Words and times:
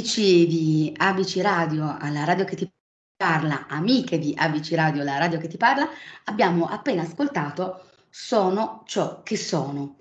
Amici 0.00 0.46
di 0.46 0.94
ABC 0.96 1.40
Radio, 1.42 1.94
alla 2.00 2.24
radio 2.24 2.46
che 2.46 2.56
ti 2.56 2.66
parla, 3.14 3.66
amiche 3.68 4.18
di 4.18 4.34
ABC 4.34 4.72
Radio, 4.72 5.02
la 5.02 5.18
radio 5.18 5.38
che 5.38 5.46
ti 5.46 5.58
parla, 5.58 5.86
abbiamo 6.24 6.64
appena 6.64 7.02
ascoltato 7.02 7.84
Sono 8.08 8.82
ciò 8.86 9.22
che 9.22 9.36
sono, 9.36 9.98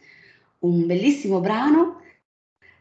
un 0.60 0.86
bellissimo 0.86 1.42
brano 1.42 2.02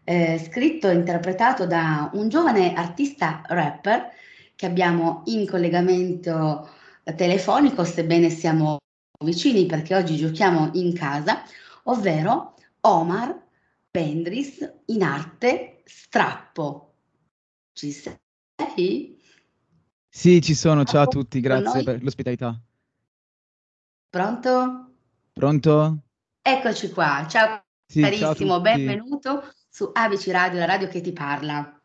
eh, 0.05 0.39
scritto 0.39 0.89
e 0.89 0.95
interpretato 0.95 1.67
da 1.67 2.09
un 2.13 2.29
giovane 2.29 2.73
artista 2.75 3.43
rapper 3.47 4.13
che 4.55 4.67
abbiamo 4.67 5.23
in 5.25 5.45
collegamento 5.45 6.71
telefonico, 7.17 7.83
sebbene 7.83 8.31
siamo 8.31 8.77
vicini 9.25 9.67
perché 9.67 9.97
oggi 9.97 10.15
giochiamo 10.15 10.71
in 10.75 10.95
casa, 10.95 11.43
ovvero 11.83 12.55
Omar 12.83 13.37
Pendris 13.91 14.75
in 14.87 15.03
arte 15.03 15.83
Strappo. 15.85 16.88
Ci 17.79 17.93
sei? 17.93 19.17
Sì, 20.09 20.43
ci 20.43 20.55
sono. 20.57 20.83
Ciao 20.83 21.03
a 21.03 21.07
tutti, 21.07 21.39
grazie 21.39 21.85
per 21.85 22.03
l'ospitalità. 22.03 22.61
Pronto? 24.11 24.95
Pronto? 25.33 26.03
Eccoci 26.43 26.91
qua. 26.91 27.25
Ciao 27.29 27.63
sì, 27.87 28.01
carissimo, 28.01 28.35
ciao 28.35 28.61
benvenuto 28.61 29.55
su 29.69 29.89
ABC 29.95 30.27
Radio, 30.27 30.59
la 30.59 30.65
radio 30.65 30.89
che 30.89 31.01
ti 31.01 31.13
parla. 31.13 31.81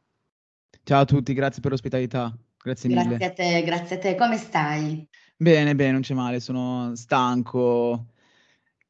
Ciao 0.81 1.01
a 1.01 1.05
tutti, 1.05 1.31
grazie 1.33 1.61
per 1.61 1.69
l'ospitalità. 1.69 2.35
Grazie 2.57 2.89
mille. 2.89 3.17
Grazie 3.17 3.25
a 3.27 3.33
te, 3.33 3.63
grazie 3.63 3.95
a 3.97 3.99
te. 3.99 4.15
Come 4.15 4.37
stai? 4.37 5.07
Bene, 5.35 5.75
bene, 5.75 5.91
non 5.91 6.01
c'è 6.01 6.15
male, 6.15 6.39
sono 6.39 6.95
stanco, 6.95 8.07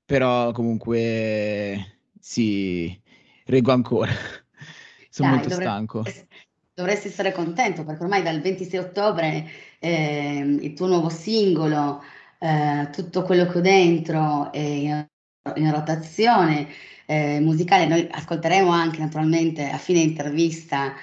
però 0.06 0.54
comunque 0.54 1.98
sì, 2.18 2.98
reggo 3.44 3.74
ancora. 3.74 4.14
sono 5.10 5.28
Dai, 5.28 5.38
molto 5.38 5.50
dovre- 5.50 5.66
stanco 5.66 6.04
dovresti 6.74 7.08
essere 7.08 7.32
contento 7.32 7.84
perché 7.84 8.04
ormai 8.04 8.24
dal 8.24 8.42
26 8.42 8.80
ottobre 8.80 9.48
eh, 9.80 10.58
il 10.62 10.74
tuo 10.74 10.88
nuovo 10.88 11.10
singolo, 11.10 12.02
eh, 12.40 12.90
tutto 12.92 13.24
quello 13.24 13.46
che 13.48 13.58
ho 13.60 13.62
dentro 13.62 14.52
è 14.52 14.60
in, 14.60 15.08
in 15.56 15.72
rotazione 15.72 16.68
eh, 17.06 17.40
musicale. 17.40 17.88
Noi 17.88 18.08
ascolteremo 18.10 18.70
anche 18.72 19.00
naturalmente 19.00 19.70
a 19.70 19.78
fine 19.78 20.00
intervista 20.00 20.94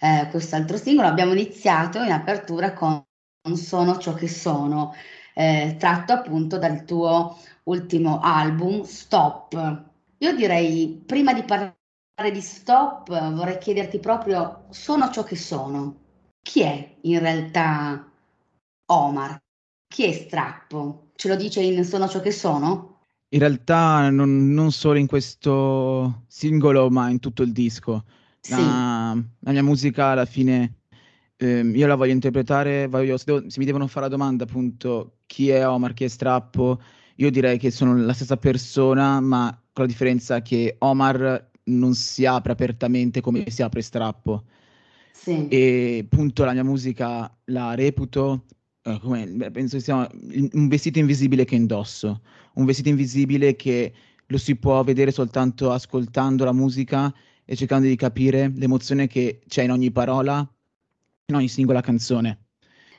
eh, 0.00 0.28
questo 0.30 0.56
altro 0.56 0.76
singolo. 0.76 1.08
Abbiamo 1.08 1.32
iniziato 1.32 2.02
in 2.02 2.12
apertura 2.12 2.72
con 2.72 3.04
Non 3.42 3.56
sono 3.56 3.98
ciò 3.98 4.12
che 4.14 4.28
sono, 4.28 4.94
eh, 5.34 5.76
tratto 5.78 6.12
appunto 6.12 6.58
dal 6.58 6.84
tuo 6.84 7.38
ultimo 7.64 8.20
album 8.20 8.82
Stop. 8.82 9.84
Io 10.18 10.34
direi, 10.34 11.02
prima 11.06 11.32
di 11.32 11.42
parlare 11.44 11.79
di 12.28 12.42
stop 12.42 13.08
vorrei 13.32 13.56
chiederti 13.56 13.98
proprio, 13.98 14.66
sono 14.68 15.10
ciò 15.10 15.22
che 15.24 15.36
sono. 15.36 15.96
Chi 16.42 16.60
è 16.60 16.96
in 17.02 17.18
realtà 17.18 18.06
Omar? 18.86 19.38
Chi 19.88 20.04
è 20.04 20.12
Strappo? 20.12 21.10
Ce 21.16 21.28
lo 21.28 21.36
dice 21.36 21.62
in 21.62 21.84
Sono 21.84 22.08
ciò 22.08 22.20
che 22.20 22.30
sono? 22.32 22.98
In 23.30 23.38
realtà 23.38 24.10
non, 24.10 24.52
non 24.52 24.72
solo 24.72 24.98
in 24.98 25.06
questo 25.06 26.24
singolo, 26.26 26.90
ma 26.90 27.08
in 27.08 27.20
tutto 27.20 27.42
il 27.42 27.52
disco. 27.52 28.04
Sì. 28.40 28.52
La, 28.52 29.16
la 29.40 29.52
mia 29.52 29.62
musica 29.62 30.08
alla 30.08 30.26
fine 30.26 30.80
eh, 31.36 31.60
io 31.60 31.86
la 31.86 31.94
voglio 31.94 32.12
interpretare, 32.12 32.86
voglio, 32.86 33.16
se, 33.16 33.24
devo, 33.26 33.48
se, 33.48 33.58
mi 33.58 33.64
devono 33.64 33.86
fare 33.86 34.06
la 34.06 34.14
domanda 34.14 34.44
appunto 34.44 35.20
chi 35.26 35.48
è 35.48 35.66
Omar, 35.66 35.94
chi 35.94 36.04
è 36.04 36.08
Strappo, 36.08 36.80
io 37.16 37.30
direi 37.30 37.58
che 37.58 37.70
sono 37.70 37.96
la 37.96 38.12
stessa 38.12 38.36
persona, 38.36 39.20
ma 39.20 39.50
con 39.72 39.84
la 39.84 39.90
differenza 39.90 40.42
che 40.42 40.76
Omar 40.80 41.49
non 41.64 41.94
si 41.94 42.26
apre 42.26 42.52
apertamente 42.52 43.20
come 43.20 43.48
si 43.48 43.62
apre 43.62 43.82
strappo. 43.82 44.44
Sì. 45.12 45.48
E 45.48 46.00
appunto 46.04 46.44
la 46.44 46.52
mia 46.52 46.64
musica 46.64 47.30
la 47.44 47.74
reputo 47.74 48.44
eh, 48.82 48.98
come, 49.00 49.50
penso 49.50 49.76
che 49.76 49.82
sia 49.82 50.08
un 50.52 50.68
vestito 50.68 50.98
invisibile 50.98 51.44
che 51.44 51.54
indosso, 51.54 52.22
un 52.54 52.64
vestito 52.64 52.88
invisibile 52.88 53.54
che 53.54 53.92
lo 54.26 54.38
si 54.38 54.56
può 54.56 54.82
vedere 54.84 55.10
soltanto 55.10 55.70
ascoltando 55.70 56.44
la 56.44 56.52
musica 56.52 57.12
e 57.44 57.56
cercando 57.56 57.86
di 57.86 57.96
capire 57.96 58.50
l'emozione 58.54 59.06
che 59.06 59.40
c'è 59.46 59.64
in 59.64 59.72
ogni 59.72 59.90
parola, 59.90 60.48
in 61.26 61.34
ogni 61.34 61.48
singola 61.48 61.80
canzone. 61.80 62.44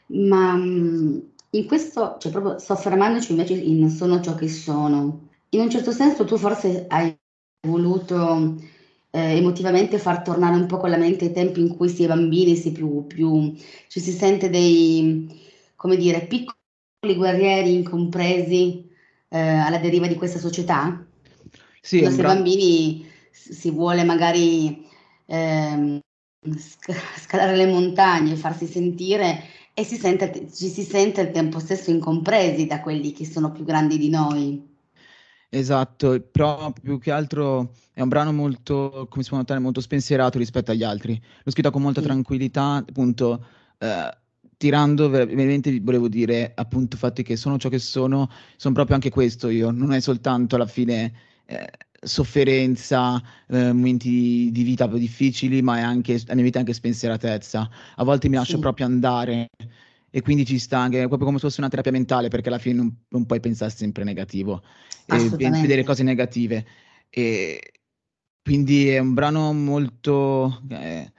Ma 0.08 0.56
mm, 0.56 1.18
in 1.52 1.66
questo, 1.66 2.18
cioè 2.20 2.32
proprio 2.32 2.60
soffermandoci 2.60 3.32
invece 3.32 3.54
in 3.54 3.90
Sono 3.90 4.22
ciò 4.22 4.36
che 4.36 4.50
sono, 4.50 5.30
in 5.50 5.62
un 5.62 5.70
certo 5.70 5.92
senso 5.92 6.26
tu 6.26 6.38
forse 6.38 6.86
hai 6.90 7.18
voluto 7.68 8.56
eh, 9.12 9.38
emotivamente 9.38 10.00
far 10.00 10.22
tornare 10.22 10.56
un 10.56 10.66
po' 10.66 10.78
con 10.78 10.90
la 10.90 10.98
mente 10.98 11.26
ai 11.26 11.34
tempi 11.34 11.60
in 11.60 11.76
cui 11.76 11.90
si 11.90 12.04
è 12.04 12.08
bambini, 12.08 12.56
si 12.56 12.72
più, 12.72 13.06
più 13.06 13.54
ci 13.88 14.00
si 14.00 14.12
sente 14.12 14.50
dei, 14.50 15.40
come 15.76 15.96
dire, 15.96 16.26
piccoli 16.26 17.16
guerrieri 17.16 17.74
incompresi 17.74 18.90
eh, 19.30 19.40
alla 19.40 19.78
deriva 19.78 20.08
di 20.08 20.16
questa 20.16 20.40
società? 20.40 21.06
Sì, 21.82 22.00
Quando 22.00 22.16
si 22.16 22.22
è 22.22 22.26
bambini 22.26 23.06
si 23.32 23.72
vuole 23.72 24.04
magari 24.04 24.88
eh, 25.26 26.00
scalare 27.20 27.56
le 27.56 27.68
montagne, 27.68 28.36
farsi 28.36 28.66
sentire 28.66 29.44
e 29.74 29.84
si 29.84 29.98
sente, 29.98 30.52
ci 30.52 30.68
si 30.68 30.84
sente 30.84 31.22
al 31.22 31.32
tempo 31.32 31.60
stesso 31.60 31.92
incompresi 31.92 32.66
da 32.66 32.82
quelli 32.82 33.12
che 33.12 33.26
sono 33.26 33.52
più 33.52 33.64
grandi 33.64 33.98
di 33.98 34.10
noi. 34.10 34.71
Esatto, 35.54 36.18
però 36.32 36.72
più 36.72 36.98
che 36.98 37.12
altro 37.12 37.74
è 37.92 38.00
un 38.00 38.08
brano 38.08 38.32
molto, 38.32 39.06
come 39.10 39.22
si 39.22 39.28
può 39.28 39.38
notare, 39.38 39.60
molto 39.60 39.82
spensierato 39.82 40.38
rispetto 40.38 40.72
agli 40.72 40.82
altri. 40.84 41.22
L'ho 41.44 41.52
scritto 41.52 41.72
con 41.72 41.82
molta 41.82 42.00
Sì. 42.00 42.06
tranquillità, 42.08 42.76
appunto, 42.76 43.46
eh, 43.80 44.18
tirando 44.56 45.10
veramente 45.10 45.78
volevo 45.82 46.08
dire 46.08 46.54
appunto 46.56 46.96
il 46.96 47.02
fatto 47.02 47.22
che 47.22 47.36
sono 47.36 47.58
ciò 47.58 47.68
che 47.68 47.80
sono, 47.80 48.30
sono 48.56 48.74
proprio 48.74 48.96
anche 48.96 49.10
questo 49.10 49.50
io, 49.50 49.72
non 49.72 49.92
è 49.92 50.00
soltanto 50.00 50.56
alla 50.56 50.68
fine 50.68 51.12
eh, 51.48 51.68
sofferenza, 52.02 53.22
eh, 53.50 53.74
momenti 53.74 54.50
di 54.54 54.64
vita 54.64 54.88
difficili, 54.88 55.62
ma 55.62 55.80
è 55.80 55.82
anche, 55.82 56.22
la 56.28 56.34
mia 56.36 56.44
vita 56.44 56.58
è 56.60 56.62
anche 56.62 56.74
spensieratezza. 56.74 57.70
A 57.98 58.04
volte 58.06 58.30
mi 58.30 58.36
lascio 58.38 58.54
Sì. 58.54 58.60
proprio 58.60 58.86
andare 58.86 59.50
e 60.12 60.22
quindi 60.22 60.46
ci 60.46 60.60
sta 60.60 60.78
anche, 60.78 61.08
proprio 61.08 61.26
come 61.26 61.40
se 61.40 61.48
fosse 61.48 61.62
una 61.62 61.70
terapia 61.70 61.92
mentale, 61.92 62.28
perché 62.28 62.50
alla 62.50 62.60
fine 62.60 62.76
non, 62.76 62.96
non 63.08 63.26
puoi 63.26 63.40
pensare 63.40 63.72
sempre 63.72 64.04
negativo 64.04 64.62
e 65.06 65.30
vedere 65.30 65.84
cose 65.84 66.04
negative. 66.04 66.66
E 67.10 67.74
quindi 68.44 68.90
è 68.90 69.00
un 69.00 69.14
brano 69.14 69.54
molto 69.54 70.62
eh, 70.70 71.12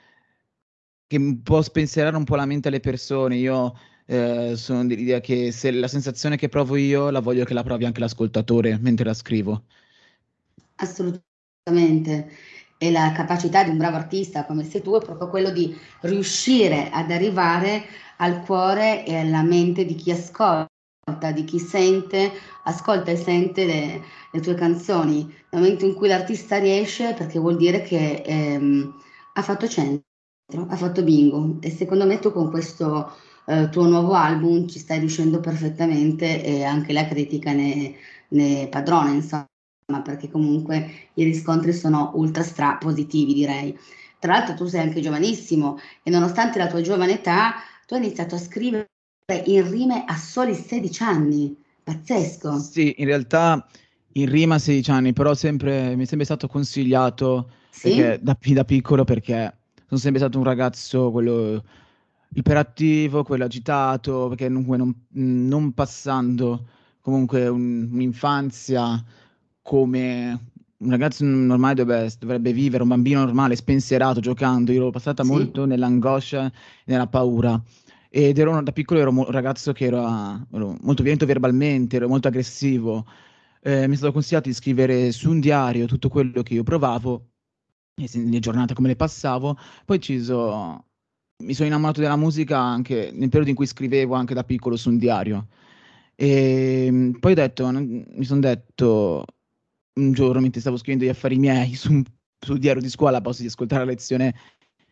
che 1.06 1.38
può 1.42 1.62
spensierare 1.62 2.16
un 2.16 2.24
po' 2.24 2.36
la 2.36 2.44
mente 2.44 2.68
alle 2.68 2.80
persone. 2.80 3.36
Io 3.36 3.74
eh, 4.06 4.52
sono 4.56 4.84
dell'idea 4.84 5.20
che 5.20 5.52
se 5.52 5.70
la 5.70 5.88
sensazione 5.88 6.36
che 6.36 6.50
provo 6.50 6.76
io 6.76 7.08
la 7.08 7.20
voglio 7.20 7.44
che 7.44 7.54
la 7.54 7.62
provi 7.62 7.86
anche 7.86 8.00
l'ascoltatore 8.00 8.78
mentre 8.78 9.06
la 9.06 9.14
scrivo. 9.14 9.64
Assolutamente. 10.76 12.30
E 12.76 12.90
la 12.90 13.12
capacità 13.12 13.62
di 13.62 13.70
un 13.70 13.78
bravo 13.78 13.96
artista 13.96 14.44
come 14.44 14.64
sei 14.64 14.82
tu 14.82 14.96
è 14.96 15.00
proprio 15.02 15.28
quello 15.28 15.50
di 15.50 15.74
riuscire 16.00 16.90
ad 16.90 17.12
arrivare 17.12 17.84
al 18.22 18.40
cuore 18.44 19.04
e 19.04 19.16
alla 19.16 19.42
mente 19.42 19.84
di 19.84 19.96
chi 19.96 20.12
ascolta, 20.12 20.68
di 21.34 21.44
chi 21.44 21.58
sente, 21.58 22.30
ascolta 22.62 23.10
e 23.10 23.16
sente 23.16 23.66
le, 23.66 24.02
le 24.30 24.40
tue 24.40 24.54
canzoni. 24.54 25.24
Nel 25.50 25.60
momento 25.60 25.84
in 25.84 25.94
cui 25.94 26.08
l'artista 26.08 26.58
riesce, 26.58 27.14
perché 27.14 27.40
vuol 27.40 27.56
dire 27.56 27.82
che 27.82 28.22
ehm, 28.24 28.94
ha 29.34 29.42
fatto 29.42 29.66
centro, 29.66 30.04
ha 30.68 30.76
fatto 30.76 31.02
bingo. 31.02 31.58
E 31.60 31.70
secondo 31.70 32.06
me 32.06 32.20
tu 32.20 32.30
con 32.32 32.48
questo 32.48 33.12
eh, 33.46 33.68
tuo 33.70 33.86
nuovo 33.86 34.14
album 34.14 34.68
ci 34.68 34.78
stai 34.78 35.00
riuscendo 35.00 35.40
perfettamente 35.40 36.44
e 36.44 36.62
anche 36.62 36.92
la 36.92 37.06
critica 37.08 37.52
ne, 37.52 37.96
ne 38.28 38.68
padrona, 38.68 39.10
insomma, 39.10 39.48
perché 40.04 40.30
comunque 40.30 41.08
i 41.14 41.24
riscontri 41.24 41.72
sono 41.72 42.12
ultra 42.14 42.44
stra 42.44 42.76
positivi, 42.76 43.34
direi. 43.34 43.76
Tra 44.20 44.34
l'altro 44.34 44.54
tu 44.54 44.66
sei 44.66 44.82
anche 44.82 45.00
giovanissimo 45.00 45.80
e 46.04 46.10
nonostante 46.10 46.58
la 46.58 46.68
tua 46.68 46.80
giovane 46.80 47.14
età 47.14 47.54
tu 47.92 47.98
hai 47.98 48.04
iniziato 48.04 48.36
a 48.36 48.38
scrivere 48.38 48.88
in 49.44 49.68
rime 49.70 50.04
a 50.06 50.16
soli 50.16 50.54
16 50.54 51.02
anni, 51.02 51.54
pazzesco. 51.84 52.58
Sì, 52.58 52.94
in 52.96 53.04
realtà 53.04 53.66
in 54.12 54.30
rima 54.30 54.54
a 54.54 54.58
16 54.58 54.90
anni, 54.90 55.12
però 55.12 55.34
sempre, 55.34 55.94
mi 55.94 56.04
è 56.04 56.06
sempre 56.06 56.24
stato 56.24 56.46
consigliato 56.46 57.50
sì? 57.70 57.96
da, 57.96 58.36
da, 58.38 58.64
piccolo 58.64 59.04
perché 59.04 59.54
sono 59.86 60.00
sempre 60.00 60.20
stato 60.20 60.38
un 60.38 60.44
ragazzo, 60.44 61.10
quello 61.10 61.62
iperattivo, 62.34 63.24
quello 63.24 63.44
agitato, 63.44 64.28
perché 64.28 64.46
comunque 64.46 64.76
non, 64.78 64.94
non 65.10 65.72
passando 65.74 66.68
comunque 67.02 67.46
un, 67.46 67.90
un'infanzia 67.92 69.04
come 69.60 70.40
un 70.82 70.90
ragazzo 70.90 71.24
normale 71.24 71.74
dovrebbe, 71.74 72.12
dovrebbe, 72.18 72.52
vivere, 72.52 72.82
un 72.82 72.88
bambino 72.88 73.24
normale, 73.24 73.54
spensierato, 73.54 74.20
giocando. 74.20 74.72
Io 74.72 74.80
l'ho 74.80 74.90
passata 74.90 75.22
sì. 75.22 75.30
molto 75.30 75.64
nell'angoscia 75.64 76.46
e 76.46 76.50
nella 76.86 77.06
paura. 77.06 77.60
Ed 78.14 78.36
ero 78.36 78.60
da 78.60 78.72
piccolo 78.72 79.00
ero 79.00 79.10
un 79.10 79.24
ragazzo 79.30 79.72
che 79.72 79.86
era, 79.86 80.46
ero 80.52 80.76
molto 80.82 81.02
violento 81.02 81.24
verbalmente, 81.24 81.96
ero 81.96 82.08
molto 82.08 82.28
aggressivo. 82.28 83.06
Eh, 83.62 83.86
mi 83.88 83.94
è 83.94 83.96
stato 83.96 84.12
consigliato 84.12 84.48
di 84.50 84.54
scrivere 84.54 85.12
su 85.12 85.30
un 85.30 85.40
diario 85.40 85.86
tutto 85.86 86.10
quello 86.10 86.42
che 86.42 86.52
io 86.54 86.62
provavo 86.62 87.28
le 87.94 88.38
giornate 88.38 88.74
come 88.74 88.88
le 88.88 88.96
passavo, 88.96 89.56
poi 89.86 89.96
deciso, 89.98 90.84
mi 91.42 91.54
sono 91.54 91.68
innamorato 91.68 92.00
della 92.00 92.16
musica 92.16 92.58
anche 92.58 93.10
nel 93.12 93.28
periodo 93.28 93.48
in 93.50 93.56
cui 93.56 93.66
scrivevo 93.66 94.14
anche 94.14 94.34
da 94.34 94.44
piccolo 94.44 94.76
su 94.76 94.90
un 94.90 94.98
diario. 94.98 95.48
E 96.14 96.86
ehm, 96.86 97.18
poi 97.18 97.32
ho 97.32 97.34
detto, 97.34 97.70
mi 97.70 98.24
sono 98.24 98.40
detto 98.40 99.24
un 99.94 100.12
giorno 100.12 100.40
mentre 100.40 100.60
stavo 100.60 100.76
scrivendo 100.76 101.06
gli 101.06 101.08
affari 101.08 101.38
miei 101.38 101.74
su, 101.74 102.02
sul 102.38 102.58
diario 102.58 102.82
di 102.82 102.90
scuola, 102.90 103.18
a 103.18 103.20
posto 103.22 103.42
di 103.42 103.48
ascoltare 103.48 103.84
la 103.84 103.90
lezione, 103.90 104.34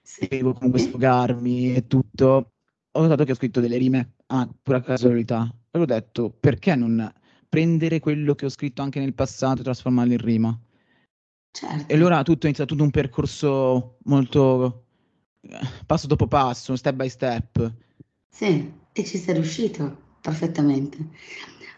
seguivo 0.02 0.55
comunque 0.55 0.81
sfogarmi 0.81 1.75
e 1.75 1.87
tutto. 1.87 2.52
Ho 2.92 3.02
notato 3.02 3.25
che 3.25 3.32
ho 3.32 3.37
scritto 3.37 3.60
delle 3.60 3.76
rime 3.76 4.14
a 4.26 4.48
pura 4.62 4.81
casualità. 4.81 5.52
E 5.70 5.78
ho 5.78 5.84
detto, 5.84 6.31
perché 6.31 6.75
non 6.75 7.12
prendere 7.48 8.00
quello 8.00 8.34
che 8.34 8.46
ho 8.46 8.50
scritto 8.50 8.82
anche 8.82 8.98
nel 9.00 9.14
passato 9.14 9.60
e 9.60 9.64
trasformarlo 9.64 10.12
in 10.12 10.19
rima? 10.19 10.60
Certo. 11.52 11.92
E 11.92 11.94
allora 11.94 12.22
tutto 12.22 12.42
è 12.42 12.46
iniziato 12.46 12.72
tutto 12.72 12.84
un 12.84 12.90
percorso 12.90 13.96
molto 14.04 14.84
eh, 15.42 15.58
passo 15.87 16.06
dopo 16.06 16.26
passo, 16.26 16.76
step 16.76 16.94
by 16.94 17.08
step. 17.08 17.72
Sì, 18.28 18.72
e 18.92 19.04
ci 19.04 19.19
sei 19.19 19.34
riuscito 19.34 20.08
perfettamente. 20.20 20.98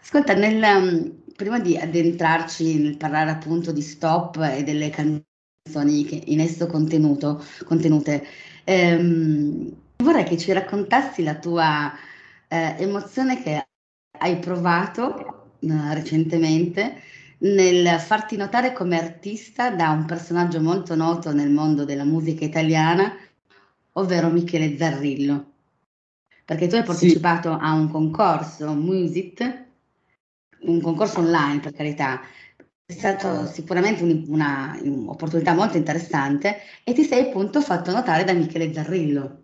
Ascolta, 0.01 0.33
nel, 0.33 0.61
um, 0.61 1.23
prima 1.35 1.59
di 1.59 1.77
addentrarci 1.77 2.79
nel 2.79 2.97
parlare 2.97 3.31
appunto 3.31 3.71
di 3.71 3.81
stop 3.81 4.37
e 4.37 4.63
delle 4.63 4.89
canzoni 4.89 6.05
che 6.05 6.21
in 6.25 6.39
esso 6.39 6.67
contenuto, 6.67 7.43
contenute, 7.65 8.25
ehm, 8.63 9.75
vorrei 10.03 10.23
che 10.25 10.37
ci 10.37 10.51
raccontassi 10.51 11.23
la 11.23 11.35
tua 11.35 11.91
eh, 12.47 12.75
emozione 12.77 13.41
che 13.41 13.67
hai 14.19 14.37
provato 14.37 15.55
eh, 15.59 15.93
recentemente 15.93 17.01
nel 17.39 17.99
farti 17.99 18.37
notare 18.37 18.71
come 18.73 18.99
artista 18.99 19.71
da 19.71 19.89
un 19.89 20.05
personaggio 20.05 20.61
molto 20.61 20.95
noto 20.95 21.33
nel 21.33 21.49
mondo 21.49 21.83
della 21.83 22.05
musica 22.05 22.45
italiana, 22.45 23.11
ovvero 23.93 24.29
Michele 24.29 24.77
Zarrillo. 24.77 25.51
Perché 26.45 26.67
tu 26.67 26.75
hai 26.75 26.83
partecipato 26.83 27.51
sì. 27.51 27.57
a 27.61 27.73
un 27.73 27.89
concorso 27.89 28.73
Music, 28.73 29.65
un 30.61 30.81
concorso 30.81 31.19
online 31.19 31.59
per 31.59 31.73
carità, 31.73 32.21
è 32.85 32.91
stato 32.91 33.45
sicuramente 33.47 34.03
una, 34.27 34.77
un'opportunità 34.81 35.53
molto 35.53 35.77
interessante 35.77 36.57
e 36.83 36.93
ti 36.93 37.03
sei 37.03 37.27
appunto 37.27 37.61
fatto 37.61 37.91
notare 37.91 38.23
da 38.23 38.33
Michele 38.33 38.73
Zarrillo. 38.73 39.42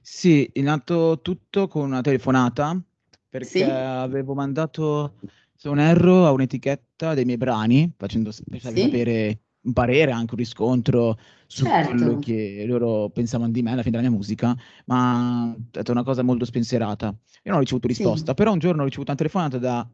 Sì, 0.00 0.48
è 0.52 0.60
nato 0.60 1.20
tutto 1.20 1.68
con 1.68 1.84
una 1.86 2.00
telefonata 2.00 2.80
perché 3.28 3.48
sì? 3.48 3.62
avevo 3.62 4.34
mandato 4.34 5.14
se 5.62 5.68
non 5.68 5.78
erro, 5.78 6.26
a 6.26 6.32
un'etichetta 6.32 7.14
dei 7.14 7.24
miei 7.24 7.36
brani, 7.36 7.92
facendo 7.96 8.32
sì? 8.32 8.42
sapere 8.58 9.40
un 9.62 9.72
parere, 9.72 10.10
anche 10.10 10.34
un 10.34 10.40
riscontro 10.40 11.16
su 11.46 11.64
certo. 11.64 11.94
quello 11.94 12.18
che 12.18 12.64
loro 12.66 13.10
pensavano 13.10 13.52
di 13.52 13.62
me 13.62 13.70
alla 13.70 13.82
fine 13.82 13.96
della 13.96 14.08
mia 14.08 14.16
musica, 14.16 14.56
ma 14.86 15.54
è 15.56 15.62
stata 15.68 15.92
una 15.92 16.02
cosa 16.02 16.22
molto 16.22 16.44
spensierata. 16.44 17.06
Io 17.06 17.16
non 17.44 17.56
ho 17.56 17.60
ricevuto 17.60 17.86
risposta, 17.86 18.30
sì. 18.30 18.34
però 18.34 18.52
un 18.52 18.58
giorno 18.58 18.82
ho 18.82 18.84
ricevuto 18.84 19.10
una 19.10 19.18
telefonata 19.18 19.58
da, 19.58 19.88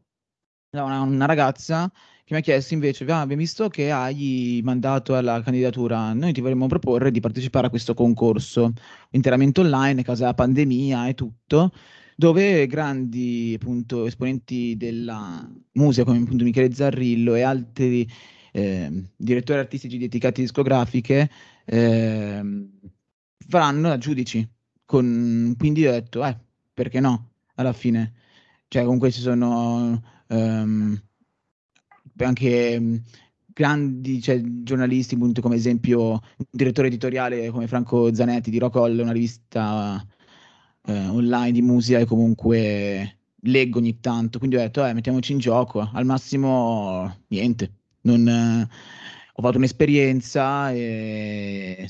da 0.71 0.83
una, 0.83 1.01
una, 1.01 1.25
ragazza 1.25 1.91
che 2.29 2.35
mi 2.35 2.41
ha 2.41 2.43
chiesto 2.43 2.75
invece, 2.75 3.05
ah, 3.05 3.21
abbiamo 3.21 3.41
visto 3.41 3.69
che 3.69 3.89
hai 3.89 4.61
mandato 4.63 5.15
alla 5.15 5.41
candidatura, 5.41 6.13
noi 6.13 6.31
ti 6.31 6.41
vorremmo 6.41 6.67
proporre 6.67 7.09
di 7.09 7.19
partecipare 7.19 7.65
a 7.65 7.69
questo 7.71 7.95
concorso 7.95 8.71
interamente 9.09 9.61
online, 9.61 10.01
a 10.01 10.03
causa 10.03 10.21
della 10.21 10.35
pandemia 10.35 11.07
e 11.07 11.15
tutto, 11.15 11.71
dove 12.15 12.67
grandi 12.67 13.57
appunto, 13.59 14.05
esponenti 14.05 14.77
della 14.77 15.49
musica 15.71 16.05
come 16.05 16.19
appunto 16.19 16.43
Michele 16.43 16.71
Zarrillo 16.71 17.33
e 17.33 17.41
altri 17.41 18.07
eh, 18.51 19.09
direttori 19.15 19.57
artistici 19.57 19.97
di 19.97 20.05
etichette 20.05 20.41
discografiche 20.41 21.31
eh, 21.65 22.69
faranno 23.47 23.87
da 23.87 23.97
giudici. 23.97 24.47
Con, 24.85 25.55
quindi 25.57 25.87
ho 25.87 25.91
detto, 25.91 26.23
eh, 26.23 26.37
perché 26.75 26.99
no? 26.99 27.31
Alla 27.55 27.73
fine, 27.73 28.13
cioè 28.67 28.83
comunque 28.83 29.09
ci 29.11 29.21
sono 29.21 29.99
um, 30.27 31.01
anche 32.25 33.01
grandi 33.45 34.21
cioè, 34.21 34.41
giornalisti, 34.41 35.15
appunto, 35.15 35.41
come 35.41 35.55
esempio 35.55 36.11
un 36.11 36.45
direttore 36.49 36.87
editoriale 36.87 37.49
come 37.49 37.67
Franco 37.67 38.13
Zanetti 38.13 38.49
di 38.49 38.59
Rockall, 38.59 38.97
una 38.99 39.11
rivista 39.11 40.05
eh, 40.85 41.07
online 41.07 41.51
di 41.51 41.61
musica 41.61 41.99
e 41.99 42.05
comunque 42.05 43.17
leggo 43.43 43.79
ogni 43.79 43.99
tanto, 43.99 44.37
quindi 44.37 44.55
ho 44.57 44.59
detto, 44.59 44.85
eh, 44.85 44.93
mettiamoci 44.93 45.31
in 45.33 45.39
gioco, 45.39 45.89
al 45.93 46.05
massimo 46.05 47.23
niente, 47.27 47.71
non, 48.01 48.27
eh, 48.27 48.67
ho 49.33 49.41
fatto 49.41 49.57
un'esperienza 49.57 50.71
e 50.71 51.89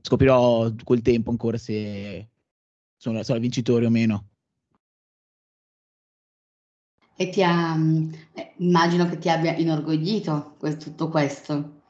scoprirò 0.00 0.72
quel 0.84 1.02
tempo 1.02 1.30
ancora 1.30 1.56
se 1.58 2.28
sono, 2.96 3.22
sono 3.22 3.38
vincitore 3.38 3.86
o 3.86 3.90
meno. 3.90 4.28
E 7.16 7.28
ti 7.30 7.42
ha, 7.42 7.76
eh, 8.34 8.54
immagino 8.58 9.08
che 9.08 9.18
ti 9.18 9.28
abbia 9.28 9.56
inorgoglito 9.56 10.56
tutto 10.78 11.08
questo. 11.08 11.82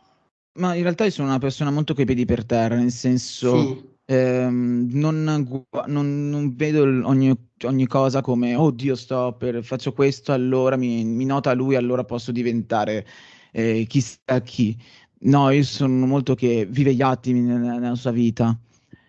Ma 0.59 0.75
in 0.75 0.83
realtà 0.83 1.05
io 1.05 1.11
sono 1.11 1.29
una 1.29 1.39
persona 1.39 1.71
molto 1.71 1.95
coi 1.95 2.05
piedi 2.05 2.25
per 2.25 2.45
terra, 2.45 2.77
nel 2.77 2.93
senso 2.93 3.59
sì. 3.59 3.93
Ehm, 4.07 4.89
non, 4.93 5.25
non, 5.25 6.29
non, 6.29 6.55
vedo 6.55 6.83
ogni, 7.09 7.35
ogni, 7.63 7.87
cosa 7.87 8.21
come, 8.21 8.55
oddio, 8.55 8.95
sto 8.95 9.35
per, 9.39 9.65
faccio 9.65 9.93
questo, 9.93 10.33
allora 10.33 10.77
mi, 10.77 11.05
mi 11.05 11.25
nota 11.25 11.55
lui, 11.55 11.75
allora 11.75 12.05
posso 12.05 12.31
diventare 12.31 13.07
eh, 13.53 13.87
chissà 13.89 14.41
chi. 14.43 14.77
No, 15.21 15.49
io 15.51 15.63
sono 15.65 16.07
molto 16.07 16.35
che 16.35 16.67
vive 16.67 16.95
gli 16.95 17.01
attimi 17.01 17.41
nella, 17.41 17.79
nella 17.79 17.95
sua 17.95 18.11
vita. 18.11 18.59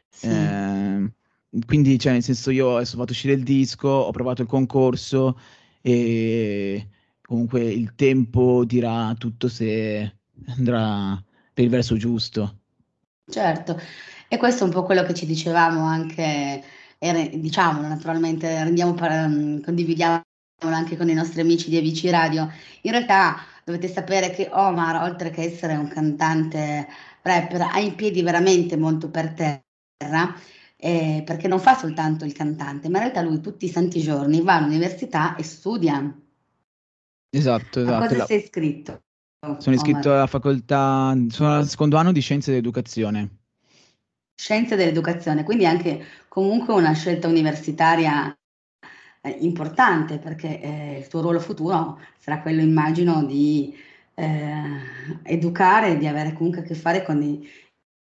Sì. 0.08 0.28
Eh, 0.28 1.12
quindi, 1.66 2.00
cioè, 2.00 2.14
nel 2.14 2.24
senso, 2.24 2.52
io 2.52 2.76
adesso 2.78 2.96
ho 2.96 3.00
fatto 3.00 3.12
uscire 3.12 3.34
il 3.34 3.44
disco, 3.44 3.90
ho 3.90 4.12
provato 4.12 4.42
il 4.44 4.48
concorso 4.48 5.38
e 5.88 6.88
comunque 7.22 7.62
il 7.62 7.94
tempo 7.94 8.66
dirà 8.66 9.14
tutto 9.20 9.48
se 9.48 10.16
andrà 10.48 11.24
per 11.54 11.64
il 11.64 11.70
verso 11.70 11.96
giusto. 11.96 12.62
Certo. 13.30 13.80
E 14.28 14.38
questo 14.38 14.64
è 14.64 14.66
un 14.66 14.74
po' 14.74 14.82
quello 14.82 15.04
che 15.04 15.14
ci 15.14 15.28
dicevamo 15.28 15.84
anche, 15.84 16.64
e 16.98 17.32
diciamo 17.36 17.88
naturalmente, 17.88 18.64
rendiamo, 18.64 18.96
condividiamo 18.96 20.24
anche 20.62 20.98
con 20.98 21.08
i 21.08 21.14
nostri 21.14 21.42
amici 21.42 21.70
di 21.70 21.78
Avici 21.78 22.10
Radio. 22.10 22.52
In 22.82 22.90
realtà 22.90 23.38
dovete 23.64 23.88
sapere 23.88 24.32
che 24.32 24.50
Omar, 24.52 25.04
oltre 25.04 25.30
che 25.30 25.44
essere 25.44 25.76
un 25.76 25.88
cantante 25.88 26.88
rapper, 27.22 27.62
ha 27.62 27.78
i 27.78 27.94
piedi 27.94 28.24
veramente 28.24 28.76
molto 28.76 29.12
per 29.12 29.34
terra, 29.34 30.36
eh, 30.86 31.24
perché 31.26 31.48
non 31.48 31.60
fa 31.60 31.74
soltanto 31.74 32.26
il 32.26 32.34
cantante, 32.34 32.90
ma 32.90 32.98
in 32.98 33.06
realtà 33.06 33.22
lui 33.24 33.42
tutti 33.42 33.66
i 33.66 33.70
santi 33.70 34.02
giorni 34.02 34.42
va 34.42 34.58
all'università 34.58 35.36
e 35.36 35.42
studia. 35.42 36.16
Esatto, 37.32 37.82
esatto. 37.82 38.04
A 38.04 38.08
cosa 38.08 38.26
sei 38.28 38.38
iscritto? 38.38 39.02
Sono 39.58 39.76
iscritto 39.76 40.14
alla 40.14 40.28
facoltà, 40.28 41.18
sono 41.30 41.56
al 41.56 41.68
secondo 41.68 41.98
anno 41.98 42.12
di 42.12 42.20
Scienze 42.20 42.52
dell'Educazione. 42.52 43.38
Scienze 44.36 44.76
dell'educazione, 44.76 45.44
quindi 45.44 45.66
anche 45.66 46.06
comunque 46.28 46.76
una 46.76 46.94
scelta 46.94 47.28
universitaria 47.28 48.38
eh, 49.22 49.30
importante 49.40 50.20
perché 50.20 50.62
eh, 50.62 50.98
il 51.00 51.08
tuo 51.08 51.22
ruolo 51.22 51.40
futuro 51.40 52.00
sarà 52.20 52.42
quello, 52.42 52.62
immagino, 52.62 53.24
di 53.24 53.76
eh, 54.14 54.62
educare, 55.24 55.98
di 55.98 56.06
avere 56.06 56.34
comunque 56.34 56.62
a 56.62 56.64
che 56.64 56.76
fare 56.76 57.04
con 57.04 57.24
i, 57.24 57.44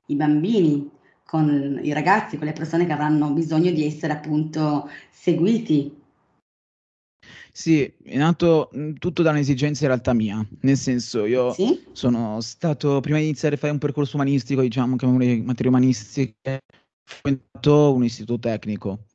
i 0.06 0.14
bambini, 0.16 0.94
con 1.26 1.80
i 1.82 1.92
ragazzi, 1.92 2.38
con 2.38 2.46
le 2.46 2.52
persone 2.52 2.86
che 2.86 2.92
avranno 2.92 3.30
bisogno 3.32 3.70
di 3.72 3.84
essere 3.84 4.12
appunto 4.14 4.88
seguiti 5.10 5.94
sì, 7.52 7.82
è 8.04 8.16
nato 8.16 8.68
mhmm, 8.72 8.94
tutto 8.98 9.22
da 9.22 9.30
un'esigenza 9.30 9.82
in 9.84 9.88
realtà 9.88 10.12
mia, 10.12 10.46
nel 10.60 10.76
senso 10.76 11.24
io 11.24 11.52
Sì? 11.52 11.82
sono 11.92 12.40
stato, 12.40 13.00
prima 13.00 13.18
di 13.18 13.24
iniziare 13.24 13.54
a 13.54 13.58
fare 13.58 13.72
un 13.72 13.78
percorso 13.78 14.16
umanistico, 14.16 14.60
diciamo, 14.60 14.96
chiamiamole 14.96 15.42
materie 15.42 15.70
umanistiche, 15.70 16.34
ho 16.48 16.58
frequentato 17.04 17.94
un 17.94 18.04
istituto 18.04 18.38
tecnico 18.38 19.06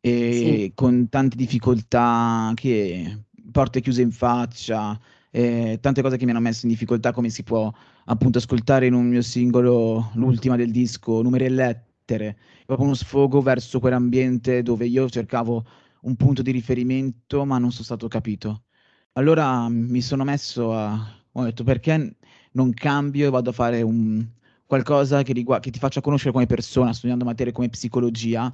e 0.00 0.32
Sì. 0.32 0.72
con 0.74 1.08
tante 1.08 1.36
difficoltà 1.36 2.52
che 2.54 3.24
porte 3.50 3.80
chiuse 3.80 4.02
in 4.02 4.12
faccia, 4.12 4.98
eh, 5.30 5.78
tante 5.80 6.02
cose 6.02 6.16
che 6.16 6.24
mi 6.24 6.30
hanno 6.30 6.40
messo 6.40 6.66
in 6.66 6.72
difficoltà, 6.72 7.12
come 7.12 7.30
si 7.30 7.42
può 7.42 7.72
appunto 8.06 8.38
ascoltare 8.38 8.86
in 8.86 8.94
un 8.94 9.06
mio 9.06 9.22
singolo, 9.22 10.10
l'ultima 10.14 10.56
del 10.56 10.70
disco, 10.70 11.22
numeri 11.22 11.44
e 11.44 11.50
lettere, 11.50 12.36
proprio 12.66 12.86
uno 12.86 12.96
sfogo 12.96 13.40
verso 13.40 13.80
quell'ambiente 13.80 14.62
dove 14.62 14.86
io 14.86 15.08
cercavo 15.08 15.64
un 16.02 16.16
punto 16.16 16.42
di 16.42 16.50
riferimento, 16.50 17.44
ma 17.44 17.58
non 17.58 17.70
sono 17.70 17.84
stato 17.84 18.08
capito. 18.08 18.64
Allora 19.12 19.68
mi 19.68 20.00
sono 20.00 20.24
messo 20.24 20.74
a... 20.74 20.98
ho 21.32 21.44
detto 21.44 21.64
perché 21.64 22.16
non 22.52 22.72
cambio 22.72 23.26
e 23.26 23.30
vado 23.30 23.50
a 23.50 23.52
fare 23.52 23.82
un, 23.82 24.26
qualcosa 24.66 25.22
che, 25.22 25.32
riguarda, 25.32 25.64
che 25.64 25.70
ti 25.70 25.78
faccia 25.78 26.00
conoscere 26.00 26.32
come 26.32 26.46
persona, 26.46 26.92
studiando 26.92 27.24
materie 27.24 27.52
come 27.52 27.68
psicologia. 27.68 28.52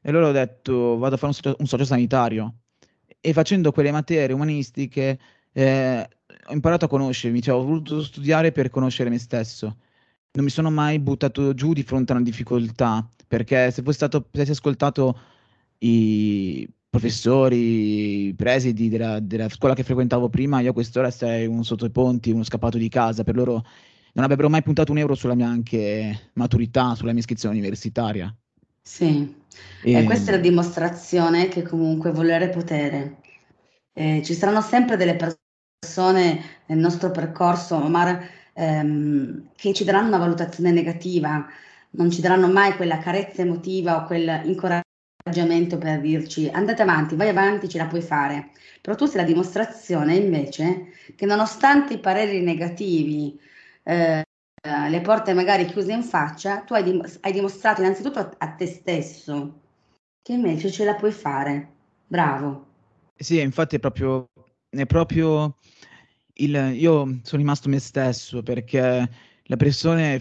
E 0.00 0.08
allora 0.10 0.28
ho 0.28 0.32
detto 0.32 0.96
vado 0.96 1.16
a 1.16 1.18
fare 1.18 1.32
un, 1.32 1.34
socio, 1.34 1.56
un 1.58 1.66
sociosanitario. 1.66 2.54
E 3.20 3.32
facendo 3.32 3.72
quelle 3.72 3.90
materie 3.90 4.34
umanistiche 4.34 5.18
eh, 5.52 6.08
ho 6.46 6.52
imparato 6.52 6.84
a 6.84 6.88
conoscermi, 6.88 7.42
cioè 7.42 7.54
ho 7.54 7.64
voluto 7.64 8.02
studiare 8.02 8.52
per 8.52 8.70
conoscere 8.70 9.10
me 9.10 9.18
stesso. 9.18 9.76
non 10.32 10.44
mi 10.44 10.50
sono 10.50 10.70
mai 10.70 10.98
buttato 10.98 11.54
giù 11.54 11.72
di 11.72 11.82
fronte 11.82 12.12
a 12.12 12.16
una 12.16 12.24
difficoltà, 12.24 13.08
perché 13.26 13.70
se 13.70 13.82
fossi 13.82 13.96
stato, 13.96 14.28
se 14.30 14.36
avessi 14.36 14.50
ascoltato 14.52 15.18
i 15.78 16.68
professori, 16.88 18.28
i 18.28 18.34
presidi 18.34 18.88
della, 18.88 19.20
della, 19.20 19.48
scuola 19.48 19.74
che 19.74 19.82
frequentavo 19.82 20.28
prima, 20.28 20.60
io 20.60 20.70
a 20.70 20.74
quest'ora 20.74 21.10
sarei 21.10 21.46
un 21.46 21.64
sotto 21.64 21.86
i 21.86 21.90
ponti, 21.90 22.30
uno 22.30 22.44
scappato 22.44 22.78
di 22.78 22.88
casa, 22.88 23.24
per 23.24 23.34
loro 23.34 23.64
non 24.12 24.24
avrebbero 24.24 24.48
mai 24.48 24.62
puntato 24.62 24.92
un 24.92 24.98
euro 24.98 25.14
sulla 25.14 25.34
mia 25.34 25.48
anche 25.48 26.30
maturità, 26.34 26.94
sulla 26.94 27.12
mia 27.12 27.20
iscrizione 27.20 27.56
universitaria. 27.56 28.34
Sì, 28.80 29.34
e, 29.82 29.92
e 29.92 30.04
questa 30.04 30.30
è 30.30 30.36
la 30.36 30.40
dimostrazione 30.40 31.48
che 31.48 31.62
comunque 31.62 32.12
volere 32.12 32.48
potere. 32.48 33.20
Eh, 33.92 34.22
ci 34.24 34.34
saranno 34.34 34.60
sempre 34.60 34.96
delle 34.96 35.16
persone 35.16 35.44
nel 36.12 36.78
nostro 36.78 37.10
percorso, 37.10 37.76
Omar, 37.76 38.28
ehm, 38.52 39.50
che 39.56 39.72
ci 39.72 39.84
daranno 39.84 40.08
una 40.08 40.18
valutazione 40.18 40.70
negativa, 40.70 41.46
non 41.90 42.10
ci 42.10 42.20
daranno 42.20 42.48
mai 42.48 42.74
quella 42.76 42.98
carezza 42.98 43.42
emotiva 43.42 44.02
o 44.02 44.06
quel 44.06 44.42
incoraggiamento 44.44 45.78
per 45.78 46.00
dirci 46.00 46.48
andate 46.48 46.82
avanti, 46.82 47.16
vai 47.16 47.28
avanti, 47.28 47.68
ce 47.68 47.78
la 47.78 47.86
puoi 47.86 48.02
fare. 48.02 48.50
Però 48.80 48.94
tu 48.96 49.06
sei 49.06 49.20
la 49.20 49.26
dimostrazione 49.26 50.14
invece 50.14 50.92
che 51.16 51.26
nonostante 51.26 51.94
i 51.94 51.98
pareri 51.98 52.42
negativi, 52.42 53.38
eh, 53.82 54.22
le 54.88 55.00
porte 55.00 55.32
magari 55.34 55.66
chiuse 55.66 55.92
in 55.92 56.02
faccia, 56.02 56.60
tu 56.60 56.74
hai, 56.74 56.82
dim- 56.82 57.18
hai 57.20 57.32
dimostrato 57.32 57.80
innanzitutto 57.80 58.18
a-, 58.18 58.34
a 58.38 58.48
te 58.52 58.66
stesso 58.66 59.60
che 60.22 60.32
invece 60.32 60.70
ce 60.70 60.84
la 60.84 60.94
puoi 60.94 61.12
fare. 61.12 61.68
Bravo. 62.06 62.66
Sì, 63.16 63.40
infatti 63.40 63.76
è 63.76 63.78
proprio, 63.78 64.26
è 64.68 64.86
proprio 64.86 65.56
il, 66.38 66.72
io 66.74 67.20
sono 67.22 67.42
rimasto 67.42 67.68
me 67.68 67.78
stesso 67.78 68.42
perché 68.42 69.10
le 69.42 69.56
persone, 69.56 70.20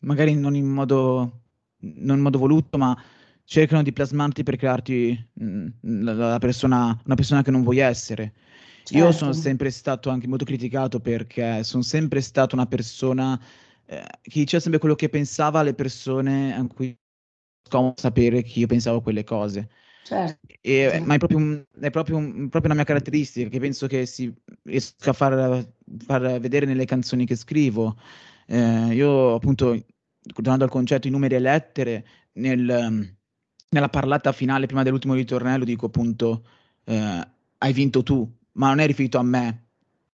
magari 0.00 0.34
non 0.34 0.54
in 0.54 0.66
modo, 0.66 1.42
non 1.78 2.16
in 2.16 2.22
modo 2.22 2.38
voluto, 2.38 2.78
ma 2.78 2.96
cercano 3.44 3.82
di 3.82 3.92
plasmarti 3.92 4.42
per 4.42 4.56
crearti 4.56 5.30
mh, 5.34 5.66
la, 5.80 6.12
la 6.12 6.38
persona, 6.38 7.00
una 7.04 7.14
persona 7.14 7.42
che 7.42 7.50
non 7.50 7.62
vuoi 7.62 7.78
essere. 7.78 8.32
Certo. 8.84 8.96
Io 8.96 9.12
sono 9.12 9.32
sempre 9.32 9.70
stato 9.70 10.10
anche 10.10 10.26
molto 10.26 10.44
criticato 10.44 11.00
perché 11.00 11.62
sono 11.64 11.82
sempre 11.82 12.20
stato 12.20 12.54
una 12.54 12.66
persona 12.66 13.40
eh, 13.86 14.04
che 14.22 14.40
diceva 14.40 14.60
sempre 14.62 14.80
quello 14.80 14.94
che 14.96 15.08
pensava 15.08 15.60
alle 15.60 15.74
persone 15.74 16.54
a 16.54 16.66
cui 16.66 16.96
scomodo 17.68 17.94
sapere 17.96 18.42
che 18.42 18.58
io 18.60 18.66
pensavo 18.66 19.00
quelle 19.00 19.24
cose. 19.24 19.68
Certo. 20.04 20.46
E, 20.60 21.00
ma 21.04 21.14
è 21.14 21.18
proprio, 21.18 21.38
un, 21.38 21.64
è 21.80 21.90
proprio, 21.90 22.16
un, 22.16 22.48
proprio, 22.48 22.64
una 22.64 22.74
mia 22.74 22.84
caratteristica 22.84 23.48
che 23.48 23.60
penso 23.60 23.86
che 23.86 24.04
si 24.06 24.32
riesca 24.62 25.10
a 25.10 25.12
far, 25.12 25.66
far 26.04 26.40
vedere 26.40 26.66
nelle 26.66 26.84
canzoni 26.84 27.24
che 27.24 27.36
scrivo. 27.36 27.96
Eh, 28.46 28.94
io 28.94 29.34
appunto, 29.34 29.78
tornando 30.34 30.64
al 30.64 30.70
concetto 30.70 31.06
di 31.06 31.10
numeri 31.10 31.36
e 31.36 31.38
lettere, 31.38 32.06
nel, 32.34 33.16
nella 33.68 33.88
parlata 33.88 34.32
finale 34.32 34.66
prima 34.66 34.82
dell'ultimo 34.82 35.14
ritornello 35.14 35.64
dico 35.64 35.86
appunto 35.86 36.44
eh, 36.84 37.28
hai 37.58 37.72
vinto 37.72 38.02
tu, 38.02 38.28
ma 38.52 38.68
non 38.68 38.80
è 38.80 38.86
riferito 38.86 39.18
a 39.18 39.22
me, 39.22 39.68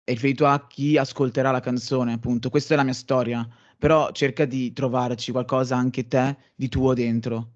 è 0.04 0.12
riferito 0.12 0.46
a 0.46 0.68
chi 0.68 0.98
ascolterà 0.98 1.52
la 1.52 1.62
canzone, 1.62 2.14
appunto. 2.14 2.50
Questa 2.50 2.74
è 2.74 2.78
la 2.78 2.84
mia 2.84 2.94
storia, 2.94 3.48
però 3.78 4.12
cerca 4.12 4.46
di 4.46 4.74
trovarci 4.74 5.32
qualcosa 5.32 5.78
anche 5.78 6.08
te 6.08 6.36
di 6.56 6.68
tuo 6.68 6.94
dentro 6.94 7.54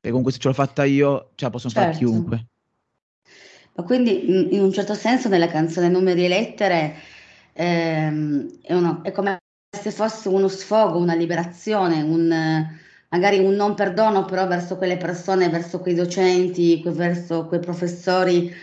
e 0.00 0.08
comunque 0.08 0.32
se 0.32 0.38
ce 0.38 0.48
l'ho 0.48 0.54
fatta 0.54 0.84
io, 0.84 1.30
ce 1.34 1.44
la 1.44 1.50
possono 1.50 1.72
certo. 1.72 1.90
fare 1.90 2.04
chiunque. 2.04 2.46
Ma 3.74 3.84
quindi 3.84 4.54
in 4.54 4.62
un 4.62 4.72
certo 4.72 4.94
senso 4.94 5.28
nella 5.28 5.48
canzone 5.48 5.88
Numeri 5.88 6.24
e 6.24 6.28
Lettere 6.28 6.94
ehm, 7.52 8.60
è, 8.62 8.72
uno, 8.72 9.02
è, 9.02 9.12
come 9.12 9.38
se 9.70 9.90
fosse 9.90 10.28
uno 10.28 10.48
sfogo, 10.48 10.98
una 10.98 11.14
liberazione, 11.14 12.00
un, 12.00 12.68
magari 13.10 13.38
un 13.38 13.54
non 13.54 13.74
perdono 13.74 14.24
però 14.24 14.46
verso 14.46 14.76
quelle 14.76 14.96
persone, 14.96 15.50
verso 15.50 15.80
quei 15.80 15.94
docenti, 15.94 16.82
verso 16.86 17.46
quei 17.46 17.60
professori 17.60 18.54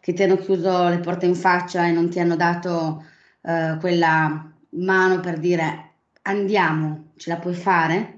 che 0.00 0.12
ti 0.12 0.22
hanno 0.22 0.36
chiuso 0.36 0.88
le 0.88 0.98
porte 0.98 1.26
in 1.26 1.34
faccia 1.34 1.86
e 1.86 1.92
non 1.92 2.08
ti 2.08 2.18
hanno 2.18 2.34
dato 2.34 3.04
eh, 3.42 3.76
quella 3.78 4.52
mano 4.70 5.20
per 5.20 5.38
dire 5.38 5.92
andiamo, 6.22 7.12
ce 7.16 7.30
la 7.30 7.36
puoi 7.36 7.54
fare? 7.54 8.17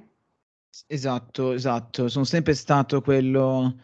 Esatto, 0.86 1.52
esatto. 1.52 2.08
Sono 2.08 2.24
sempre 2.24 2.54
stato 2.54 3.00
quello, 3.00 3.76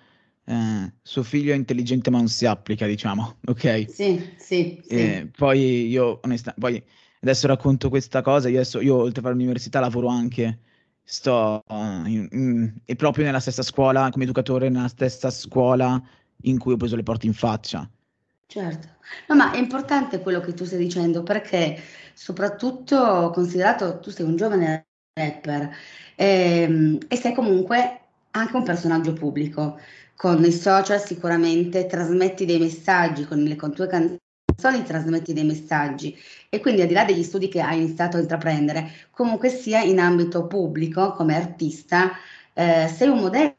eh, 0.44 0.92
suo 1.02 1.22
figlio 1.22 1.52
è 1.52 1.56
intelligente 1.56 2.10
ma 2.10 2.18
non 2.18 2.28
si 2.28 2.46
applica, 2.46 2.86
diciamo, 2.86 3.38
ok? 3.46 3.90
Sì, 3.90 4.34
sì, 4.36 4.80
sì. 4.84 4.94
E 4.94 5.30
poi 5.36 5.88
io, 5.88 6.20
onestamente, 6.22 6.60
poi 6.60 6.84
adesso 7.20 7.46
racconto 7.46 7.88
questa 7.88 8.22
cosa, 8.22 8.48
io 8.48 8.56
adesso, 8.56 8.80
io 8.80 8.96
oltre 8.96 9.20
a 9.20 9.22
fare 9.22 9.34
l'università 9.34 9.80
lavoro 9.80 10.08
anche, 10.08 10.60
sto 11.02 11.62
uh, 11.66 12.06
in, 12.06 12.28
in, 12.30 12.74
e 12.84 12.96
proprio 12.96 13.24
nella 13.24 13.40
stessa 13.40 13.62
scuola, 13.62 14.08
come 14.10 14.24
educatore, 14.24 14.68
nella 14.68 14.88
stessa 14.88 15.30
scuola 15.30 16.00
in 16.42 16.58
cui 16.58 16.72
ho 16.74 16.76
preso 16.76 16.96
le 16.96 17.02
porte 17.02 17.26
in 17.26 17.34
faccia. 17.34 17.88
Certo, 18.48 18.88
no, 19.28 19.34
ma 19.34 19.52
è 19.52 19.58
importante 19.58 20.20
quello 20.20 20.40
che 20.40 20.54
tu 20.54 20.64
stai 20.64 20.78
dicendo 20.78 21.22
perché 21.22 21.80
soprattutto 22.14 23.30
considerato 23.34 23.98
tu 23.98 24.10
sei 24.10 24.24
un 24.24 24.36
giovane 24.36 24.86
rapper 25.14 25.74
ehm, 26.16 26.98
e 27.08 27.16
sei 27.16 27.34
comunque 27.34 28.00
anche 28.32 28.56
un 28.56 28.62
personaggio 28.64 29.12
pubblico. 29.12 29.78
Con 30.16 30.44
i 30.44 30.52
social 30.52 31.00
sicuramente 31.00 31.86
trasmetti 31.86 32.46
dei 32.46 32.58
messaggi, 32.58 33.26
con 33.26 33.42
le 33.42 33.54
con 33.56 33.72
tue 33.74 33.86
canzoni 33.86 34.82
trasmetti 34.84 35.32
dei 35.32 35.44
messaggi. 35.44 36.16
E 36.48 36.60
quindi 36.60 36.80
al 36.82 36.88
di 36.88 36.94
là 36.94 37.04
degli 37.04 37.22
studi 37.22 37.48
che 37.48 37.60
hai 37.60 37.78
iniziato 37.78 38.16
a 38.16 38.20
intraprendere, 38.20 38.90
comunque 39.10 39.48
sia 39.50 39.82
in 39.82 39.98
ambito 40.00 40.46
pubblico 40.46 41.12
come 41.12 41.36
artista, 41.36 42.12
eh, 42.54 42.88
sei 42.88 43.08
un 43.08 43.18
modello 43.20 43.54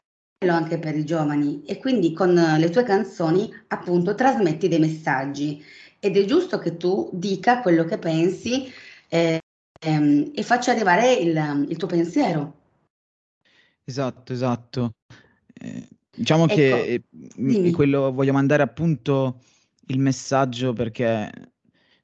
anche 0.48 0.78
per 0.78 0.96
i 0.96 1.04
giovani. 1.04 1.62
E 1.64 1.78
quindi 1.78 2.12
con 2.12 2.34
le 2.34 2.70
tue 2.70 2.82
canzoni 2.82 3.52
appunto 3.68 4.14
trasmetti 4.14 4.68
dei 4.68 4.80
messaggi. 4.80 5.64
Ed 6.00 6.16
è 6.16 6.24
giusto 6.24 6.58
che 6.58 6.76
tu 6.76 7.10
dica 7.12 7.60
quello 7.60 7.84
che 7.84 7.98
pensi 7.98 8.72
eh, 9.08 9.40
ehm, 9.78 10.32
e 10.34 10.42
faccia 10.42 10.72
arrivare 10.72 11.12
il, 11.14 11.66
il, 11.68 11.76
tuo 11.76 11.88
pensiero. 11.88 12.56
Esatto, 13.84 14.32
esatto. 14.32 14.94
Eh, 15.54 15.88
diciamo 16.14 16.44
ecco, 16.44 16.54
che 16.54 17.02
eh, 17.36 17.70
quello 17.70 18.12
voglio 18.12 18.32
mandare 18.32 18.62
appunto 18.62 19.40
il 19.86 19.98
messaggio 19.98 20.72
perché 20.72 21.30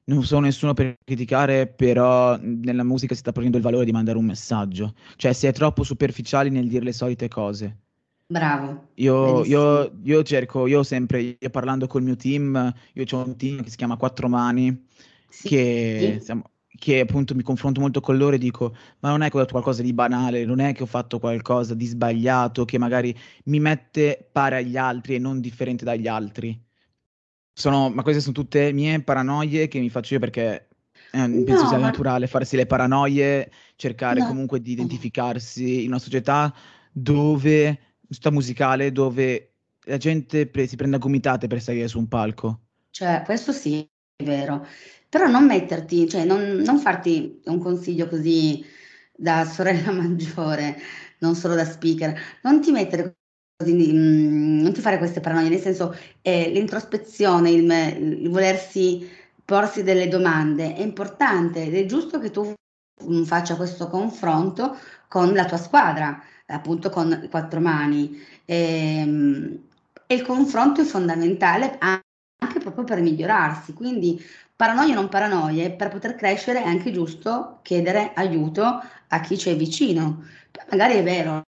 non 0.05 0.23
sono 0.23 0.41
nessuno 0.41 0.73
per 0.73 0.97
criticare, 1.03 1.67
però 1.67 2.37
nella 2.39 2.83
musica 2.83 3.13
si 3.13 3.21
sta 3.21 3.31
prendendo 3.31 3.57
il 3.57 3.63
valore 3.63 3.85
di 3.85 3.91
mandare 3.91 4.17
un 4.17 4.25
messaggio. 4.25 4.93
Cioè, 5.15 5.33
si 5.33 5.47
è 5.47 5.53
troppo 5.53 5.83
superficiali 5.83 6.49
nel 6.49 6.67
dire 6.67 6.83
le 6.83 6.93
solite 6.93 7.27
cose. 7.27 7.79
Bravo. 8.27 8.89
Io, 8.95 9.43
io, 9.45 9.91
io 10.03 10.23
cerco, 10.23 10.67
io 10.67 10.83
sempre, 10.83 11.37
io 11.39 11.49
parlando 11.49 11.85
col 11.87 12.03
mio 12.03 12.15
team, 12.15 12.73
io 12.93 13.05
ho 13.09 13.23
un 13.23 13.35
team 13.35 13.61
che 13.61 13.69
si 13.69 13.77
chiama 13.77 13.97
Quattro 13.97 14.27
Mani, 14.27 14.87
sì, 15.29 15.47
che 15.49 16.17
sì. 16.19 16.25
Siamo, 16.25 16.43
che 16.77 16.99
appunto 16.99 17.35
mi 17.35 17.43
confronto 17.43 17.79
molto 17.79 18.01
con 18.01 18.17
loro 18.17 18.35
e 18.35 18.39
dico, 18.39 18.75
ma 18.99 19.09
non 19.09 19.21
è 19.21 19.29
che 19.29 19.37
ho 19.37 19.39
fatto 19.39 19.51
qualcosa 19.51 19.81
di 19.81 19.93
banale, 19.93 20.45
non 20.45 20.59
è 20.59 20.73
che 20.73 20.83
ho 20.83 20.87
fatto 20.87 21.19
qualcosa 21.19 21.73
di 21.73 21.85
sbagliato, 21.85 22.65
che 22.65 22.77
magari 22.77 23.17
mi 23.45 23.59
mette 23.59 24.27
pari 24.31 24.55
agli 24.55 24.77
altri 24.77 25.15
e 25.15 25.19
non 25.19 25.39
differente 25.39 25.85
dagli 25.85 26.07
altri. 26.07 26.59
Sono, 27.53 27.89
ma 27.89 28.03
queste 28.03 28.21
sono 28.21 28.33
tutte 28.33 28.71
mie 28.73 29.01
paranoie 29.01 29.67
che 29.67 29.79
mi 29.79 29.89
faccio 29.89 30.15
io 30.15 30.19
perché 30.19 30.67
eh, 31.11 31.43
penso 31.45 31.63
no, 31.63 31.67
sia 31.69 31.77
ma... 31.77 31.85
naturale 31.85 32.27
farsi 32.27 32.57
le 32.57 32.65
paranoie, 32.65 33.49
cercare 33.75 34.19
no. 34.19 34.27
comunque 34.27 34.61
di 34.61 34.73
identificarsi 34.73 35.83
in 35.83 35.89
una 35.89 35.99
società 35.99 36.53
dove, 36.91 37.79
società 38.07 38.31
musicale, 38.31 38.91
dove 38.91 39.51
la 39.85 39.97
gente 39.97 40.47
pre- 40.47 40.67
si 40.67 40.75
prende 40.75 40.97
a 40.97 40.99
gomitate 40.99 41.47
per 41.47 41.61
salire 41.61 41.87
su 41.87 41.99
un 41.99 42.07
palco. 42.07 42.59
Cioè, 42.89 43.21
questo 43.25 43.51
sì, 43.51 43.87
è 44.15 44.23
vero. 44.23 44.65
Però 45.15 45.27
non 45.29 45.45
metterti, 45.45 46.09
cioè 46.09 46.25
non, 46.25 46.55
non 46.55 46.77
farti 46.77 47.39
un 47.45 47.57
consiglio 47.57 48.09
così 48.09 48.61
da 49.15 49.45
sorella 49.45 49.91
maggiore, 49.95 50.75
non 51.19 51.35
solo 51.35 51.55
da 51.55 51.63
speaker, 51.63 52.13
non 52.41 52.59
ti 52.59 52.71
mettere 52.71 53.15
così, 53.55 53.93
mm, 53.93 54.59
non 54.59 54.73
ti 54.73 54.81
fare 54.81 54.97
queste 54.97 55.21
paranoie, 55.21 55.47
nel 55.47 55.61
senso 55.61 55.95
eh, 56.21 56.49
l'introspezione, 56.49 57.49
il, 57.49 57.63
il 58.23 58.29
volersi 58.29 59.09
porsi 59.45 59.83
delle 59.83 60.09
domande 60.09 60.75
è 60.75 60.81
importante 60.81 61.63
ed 61.63 61.75
è 61.75 61.85
giusto 61.85 62.19
che 62.19 62.29
tu 62.29 62.53
mm, 63.05 63.23
faccia 63.23 63.55
questo 63.55 63.87
confronto 63.87 64.75
con 65.07 65.33
la 65.33 65.45
tua 65.45 65.57
squadra, 65.57 66.21
appunto 66.47 66.89
con 66.89 67.27
quattro 67.29 67.61
mani. 67.61 68.19
E, 68.43 68.97
ehm, 68.99 69.59
e 70.07 70.13
il 70.15 70.23
confronto 70.23 70.81
è 70.81 70.83
fondamentale 70.83 71.77
anche 71.79 72.59
proprio 72.59 72.83
per 72.83 73.01
migliorarsi. 73.01 73.73
Quindi 73.73 74.21
Paranoie 74.55 74.91
o 74.91 74.95
non 74.95 75.09
paranoie, 75.09 75.71
per 75.71 75.89
poter 75.89 76.15
crescere 76.15 76.63
è 76.63 76.67
anche 76.67 76.91
giusto 76.91 77.59
chiedere 77.61 78.13
aiuto 78.15 78.63
a 78.63 79.19
chi 79.21 79.37
ci 79.37 79.49
è 79.49 79.55
vicino. 79.55 80.23
magari 80.71 80.95
è 80.95 81.03
vero, 81.03 81.43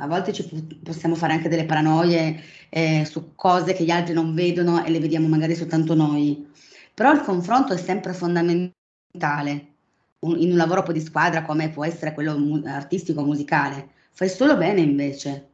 a 0.00 0.06
volte 0.06 0.32
ci 0.32 0.44
possiamo 0.82 1.14
fare 1.16 1.32
anche 1.32 1.48
delle 1.48 1.64
paranoie 1.64 2.40
eh, 2.70 3.04
su 3.04 3.34
cose 3.34 3.72
che 3.72 3.84
gli 3.84 3.90
altri 3.90 4.14
non 4.14 4.34
vedono 4.34 4.84
e 4.84 4.90
le 4.90 5.00
vediamo 5.00 5.26
magari 5.28 5.54
soltanto 5.56 5.94
noi, 5.94 6.46
però 6.94 7.12
il 7.12 7.20
confronto 7.22 7.72
è 7.72 7.76
sempre 7.76 8.12
fondamentale. 8.12 9.74
un, 10.20 10.38
in 10.40 10.50
un 10.50 10.56
lavoro 10.56 10.82
poi 10.82 10.94
di 10.94 11.00
squadra 11.00 11.42
come 11.42 11.70
può 11.70 11.84
essere 11.84 12.12
quello 12.14 12.38
mu- 12.38 12.64
artistico 12.66 13.24
musicale. 13.24 13.90
Fai 14.12 14.28
solo 14.28 14.56
bene 14.56 14.80
invece. 14.80 15.50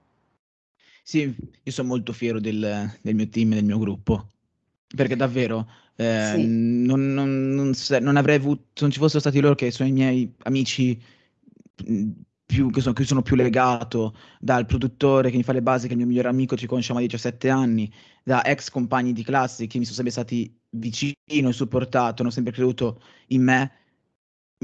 Sì, 1.03 1.35
io 1.63 1.73
sono 1.73 1.89
molto 1.89 2.13
fiero 2.13 2.41
del, 2.41 2.91
del 3.01 3.15
mio 3.15 3.29
team, 3.29 3.51
del 3.51 3.65
mio 3.65 3.79
gruppo, 3.79 4.29
perché 4.95 5.17
davvero 5.17 5.69
eh, 5.97 6.37
Sì, 6.37 6.57
non, 6.87 7.13
non- 7.15 7.55
non 7.55 7.75
se- 7.75 7.99
non 8.01 8.17
avrei 8.17 8.37
avuto, 8.37 8.65
non 8.83 8.91
ci 8.91 8.99
fossero 8.99 9.21
stati 9.21 9.41
loro 9.41 9.55
che 9.55 9.71
sono 9.71 9.89
i 9.89 9.93
miei 9.93 10.33
amici 10.45 11.01
mh, 11.87 12.11
più, 12.47 12.71
che 12.71 12.81
sono, 12.81 12.95
che 12.95 13.05
sono 13.05 13.23
più 13.23 13.37
legato, 13.37 14.15
dal 14.41 14.67
produttore 14.67 15.31
che 15.31 15.37
mi 15.37 15.43
fa 15.43 15.53
le 15.53 15.63
basi, 15.63 15.83
che 15.87 15.91
è 15.91 15.93
il 15.93 15.99
mio 15.99 16.07
migliore 16.09 16.29
amico, 16.29 16.57
ci 16.57 16.67
conosciamo 16.67 16.99
da 16.99 17.05
17 17.07 17.49
anni, 17.49 17.91
da 18.23 18.45
ex 18.45 18.69
compagni 18.71 19.13
di 19.13 19.23
classe 19.25 19.67
che 19.67 19.79
mi 19.79 19.85
sono 19.85 19.97
sempre 19.97 20.13
stati 20.13 20.55
vicino 20.71 21.49
e 21.49 21.53
supportato, 21.53 22.23
hanno 22.23 22.31
sempre 22.31 22.53
creduto 22.53 23.03
in 23.29 23.43
me. 23.43 23.73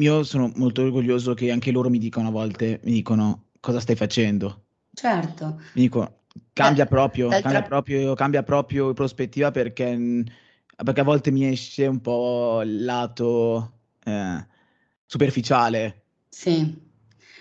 Io 0.00 0.22
sono 0.24 0.50
molto 0.56 0.82
orgoglioso 0.82 1.34
che 1.34 1.50
anche 1.50 1.70
loro 1.72 1.90
mi 1.90 1.98
dicono 1.98 2.28
a 2.28 2.30
volte, 2.30 2.80
mi 2.84 2.92
dicono 2.92 3.48
cosa 3.60 3.80
stai 3.80 3.96
facendo. 3.96 4.64
certo. 4.94 5.58
Mi 5.72 5.82
dico, 5.82 6.24
Da- 6.56 6.74
cambia 6.76 6.86
proprio, 6.86 7.36
cambia 7.38 7.62
d'altra 7.62 7.62
proprio, 7.62 8.14
cambia 8.14 8.42
proprio 8.42 8.92
prospettiva 8.92 9.50
perché, 9.50 9.96
mh, 9.96 10.24
perché 10.84 11.00
a 11.00 11.04
volte 11.04 11.30
mi 11.30 11.46
esce 11.46 11.86
un 11.86 12.00
po' 12.00 12.62
il 12.62 12.84
lato 12.84 13.72
eh, 14.04 14.46
superficiale. 15.04 16.02
Sì, 16.28 16.86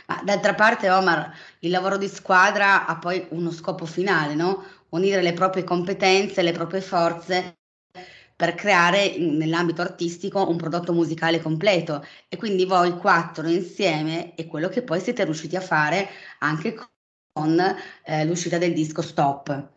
ma 0.08 0.22
d'altra 0.24 0.56
parte 0.56 0.90
Omar, 0.90 1.34
il 1.60 1.70
lavoro 1.70 1.98
di 1.98 2.08
squadra 2.08 2.86
ha 2.86 2.98
poi 2.98 3.28
uno 3.32 3.52
scopo 3.52 3.86
finale, 3.86 4.36
no? 4.36 4.64
Unire 4.90 5.22
le 5.22 5.34
proprie 5.34 5.64
competenze, 5.64 6.42
le 6.42 6.54
proprie 6.54 6.82
forze 6.82 7.58
per 8.38 8.54
creare 8.54 9.18
nell'ambito 9.18 9.82
artistico 9.82 10.48
un 10.48 10.58
prodotto 10.58 10.94
musicale 10.94 11.42
completo. 11.42 12.06
E 12.30 12.38
quindi 12.38 12.66
voi 12.66 12.96
quattro 12.98 13.48
insieme 13.48 14.36
è 14.36 14.48
quello 14.48 14.70
che 14.70 14.84
poi 14.84 15.02
siete 15.02 15.26
riusciti 15.26 15.56
a 15.56 15.62
fare 15.62 16.08
anche 16.40 16.76
con 17.34 17.60
eh, 18.06 18.26
l'uscita 18.26 18.58
del 18.58 18.74
disco 18.74 19.02
Stop. 19.02 19.76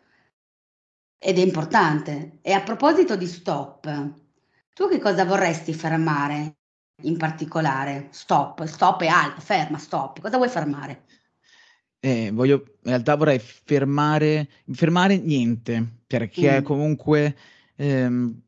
Ed 1.23 1.37
è 1.37 1.41
importante. 1.41 2.39
E 2.41 2.51
a 2.51 2.61
proposito 2.63 3.15
di 3.15 3.27
Stop, 3.27 4.13
tu 4.73 4.89
che 4.89 4.99
cosa 4.99 5.23
vorresti 5.23 5.73
fermare 5.73 6.57
in 7.03 7.15
particolare? 7.17 8.07
Stop, 8.11 8.63
stop 8.65 9.01
è 9.03 9.07
alto, 9.07 9.39
ferma, 9.39 9.77
stop. 9.77 10.19
Cosa 10.19 10.37
vuoi 10.37 10.49
fermare? 10.49 11.03
Eh, 12.03 12.31
voglio, 12.31 12.55
in 12.83 12.89
realtà 12.89 13.15
vorrei 13.15 13.37
fermare, 13.39 14.49
fermare 14.71 15.17
niente, 15.19 15.99
perché 16.07 16.61
Mm, 16.61 16.63
comunque 16.63 17.37
ehm, 17.75 18.41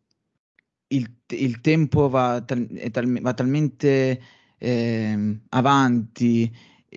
il, 0.88 1.15
il 1.27 1.62
tempo 1.62 2.10
va, 2.10 2.42
tal- 2.42 2.68
tal- 2.92 3.22
va 3.22 3.34
talmente 3.34 4.22
ehm, 4.58 5.42
avanti 5.50 6.51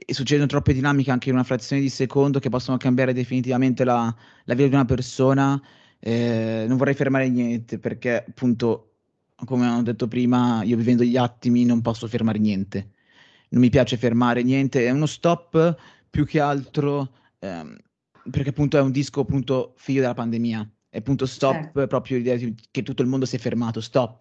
e 0.04 0.14
succedono 0.14 0.46
troppe 0.46 0.72
dinamiche 0.72 1.10
anche 1.10 1.28
in 1.28 1.34
una 1.34 1.44
frazione 1.44 1.82
di 1.82 1.88
secondo 1.88 2.38
che 2.38 2.48
possono 2.48 2.76
cambiare 2.76 3.12
definitivamente 3.12 3.84
la, 3.84 4.14
la 4.44 4.54
vita 4.54 4.68
di 4.68 4.74
una 4.74 4.84
persona. 4.84 5.60
Eh, 5.98 6.64
non 6.68 6.76
vorrei 6.76 6.94
fermare 6.94 7.28
niente 7.28 7.78
perché, 7.78 8.24
appunto, 8.28 8.94
come 9.44 9.68
ho 9.68 9.82
detto 9.82 10.08
prima, 10.08 10.62
io 10.64 10.76
vivendo 10.76 11.04
gli 11.04 11.16
attimi 11.16 11.64
non 11.64 11.80
posso 11.82 12.06
fermare 12.08 12.38
niente. 12.38 12.90
Non 13.50 13.60
mi 13.60 13.70
piace 13.70 13.96
fermare 13.96 14.42
niente. 14.42 14.86
È 14.86 14.90
uno 14.90 15.06
stop 15.06 15.76
più 16.10 16.24
che 16.26 16.40
altro 16.40 17.11
ehm, 17.38 17.76
perché 18.30 18.50
appunto 18.50 18.76
è 18.76 18.80
un 18.80 18.90
disco 18.90 19.20
appunto 19.20 19.74
figlio 19.76 20.00
della 20.00 20.14
pandemia. 20.14 20.70
E 20.90 20.98
appunto 20.98 21.26
stop 21.26 21.87
proprio 21.87 22.16
l'idea 22.16 22.37
che 22.70 22.82
tutto 22.82 23.02
il 23.02 23.09
mondo 23.09 23.26
si 23.26 23.37
è 23.37 23.38
fermato, 23.38 23.80
stop. 23.80 24.20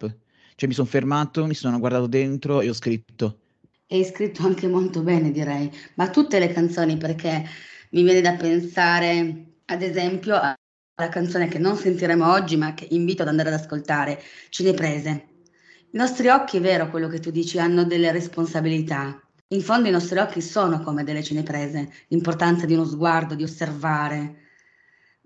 Cioè 0.54 0.68
mi 0.68 0.74
sono 0.74 0.86
fermato, 0.86 1.46
mi 1.46 1.54
sono 1.54 1.78
guardato 1.78 2.06
dentro 2.06 2.60
e 2.60 2.68
ho 2.68 2.74
scritto. 2.74 3.40
Hai 3.88 4.04
scritto 4.04 4.44
anche 4.44 4.66
molto 4.66 5.00
bene, 5.02 5.30
direi, 5.30 5.70
ma 5.94 6.10
tutte 6.10 6.40
le 6.40 6.52
canzoni, 6.52 6.96
perché 6.96 7.44
mi 7.90 8.02
viene 8.02 8.20
da 8.20 8.34
pensare, 8.34 9.60
ad 9.66 9.80
esempio, 9.80 10.34
alla 10.34 11.08
canzone 11.08 11.46
che 11.46 11.58
non 11.58 11.76
sentiremo 11.76 12.28
oggi, 12.28 12.56
ma 12.56 12.74
che 12.74 12.88
invito 12.90 13.22
ad 13.22 13.28
andare 13.28 13.50
ad 13.50 13.60
ascoltare, 13.60 14.20
Cineprese. 14.48 15.28
I 15.92 15.96
nostri 15.96 16.26
occhi, 16.28 16.56
è 16.56 16.60
vero 16.60 16.90
quello 16.90 17.06
che 17.06 17.20
tu 17.20 17.30
dici, 17.30 17.60
hanno 17.60 17.84
delle 17.84 18.10
responsabilità. 18.10 19.20
In 19.48 19.62
fondo 19.62 19.86
i 19.88 19.92
nostri 19.92 20.18
occhi 20.18 20.40
sono 20.40 20.80
come 20.82 21.04
delle 21.04 21.22
cineprese, 21.22 21.92
l'importanza 22.08 22.66
di 22.66 22.74
uno 22.74 22.84
sguardo, 22.84 23.36
di 23.36 23.44
osservare, 23.44 24.48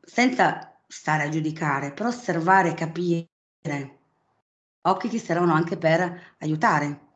senza 0.03 0.79
stare 0.87 1.23
a 1.23 1.29
giudicare, 1.31 1.93
però 1.95 2.11
osservare 2.11 2.71
e 2.71 2.75
capire. 2.75 3.29
Occhi 4.83 5.09
che 5.09 5.19
servono 5.19 5.55
anche 5.55 5.79
per 5.79 6.35
aiutare 6.41 7.09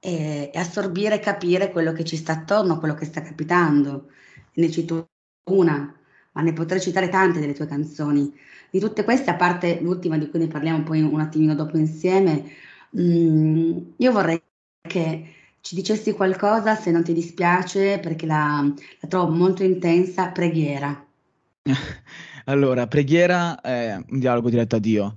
e, 0.00 0.50
e 0.52 0.58
assorbire 0.58 1.16
e 1.16 1.18
capire 1.20 1.70
quello 1.70 1.92
che 1.92 2.04
ci 2.04 2.16
sta 2.16 2.32
attorno, 2.32 2.78
quello 2.78 2.94
che 2.94 3.04
sta 3.04 3.22
capitando. 3.22 4.10
Ne 4.54 4.70
cito 4.70 5.10
una, 5.50 5.94
ma 6.32 6.42
ne 6.42 6.52
potrei 6.52 6.80
citare 6.80 7.08
tante 7.08 7.40
delle 7.40 7.54
tue 7.54 7.66
canzoni. 7.66 8.32
Di 8.70 8.80
tutte 8.80 9.04
queste, 9.04 9.30
a 9.30 9.36
parte 9.36 9.80
l'ultima 9.80 10.18
di 10.18 10.28
cui 10.30 10.38
ne 10.38 10.46
parliamo 10.48 10.82
poi 10.82 11.02
un 11.02 11.20
attimino 11.20 11.54
dopo 11.54 11.76
insieme, 11.76 12.44
mm, 12.98 13.78
io 13.96 14.12
vorrei 14.12 14.42
che 14.80 15.34
ci 15.60 15.74
dicessi 15.74 16.12
qualcosa, 16.12 16.74
se 16.76 16.90
non 16.90 17.04
ti 17.04 17.12
dispiace, 17.12 17.98
perché 18.00 18.26
la, 18.26 18.62
la 19.00 19.08
trovo 19.08 19.32
molto 19.32 19.62
intensa, 19.62 20.28
preghiera. 20.30 21.06
Allora, 22.46 22.86
preghiera 22.86 23.60
è 23.60 23.94
un 23.94 24.18
dialogo 24.18 24.50
diretto 24.50 24.76
a 24.76 24.78
Dio. 24.78 25.16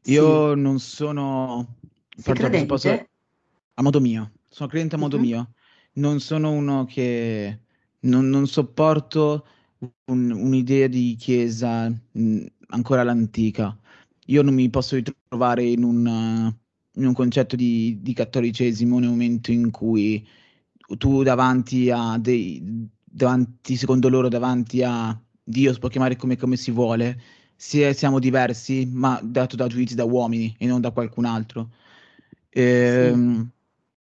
Sì, 0.00 0.12
Io 0.12 0.54
non 0.54 0.78
sono, 0.80 1.76
sei 2.16 2.34
se 2.34 2.64
posso, 2.66 2.88
credente? 2.88 3.08
A 3.74 3.82
modo 3.82 4.00
mio, 4.00 4.32
sono 4.48 4.68
credente 4.68 4.94
a 4.96 4.98
modo 4.98 5.18
Mhm. 5.18 5.22
mio. 5.22 5.54
Non 5.94 6.20
sono 6.20 6.50
uno 6.52 6.84
che 6.84 7.60
non, 8.00 8.28
non 8.28 8.46
sopporto 8.46 9.46
un- 10.06 10.30
un'idea 10.30 10.86
di 10.88 11.16
chiesa 11.18 11.88
mh, 11.88 12.46
ancora 12.68 13.02
all'antica. 13.02 13.76
Io 14.26 14.42
non 14.42 14.54
mi 14.54 14.68
posso 14.70 14.96
ritrovare 14.96 15.64
in 15.64 15.82
un, 15.84 16.54
in 16.96 17.06
un 17.06 17.12
concetto 17.14 17.56
di, 17.56 17.98
di 18.00 18.12
cattolicesimo 18.14 18.98
nel 18.98 19.10
momento 19.10 19.52
in 19.52 19.70
cui 19.70 20.26
tu 20.98 21.22
davanti 21.22 21.90
a 21.90 22.18
dei, 22.18 22.88
davanti, 23.04 23.76
secondo 23.76 24.08
loro, 24.08 24.28
davanti 24.28 24.82
a 24.82 25.18
Dio, 25.42 25.72
si 25.72 25.78
può 25.78 25.88
chiamare 25.88 26.16
come, 26.16 26.36
come 26.36 26.56
si 26.56 26.70
vuole, 26.70 27.20
si- 27.56 27.92
siamo 27.94 28.18
diversi, 28.18 28.86
ma 28.92 29.20
dato 29.22 29.56
da 29.56 29.66
giudizi 29.66 29.94
da 29.94 30.04
uomini 30.04 30.54
e 30.58 30.66
non 30.66 30.80
da 30.80 30.90
qualcun 30.90 31.24
altro. 31.24 31.70
Ehm, 32.50 33.50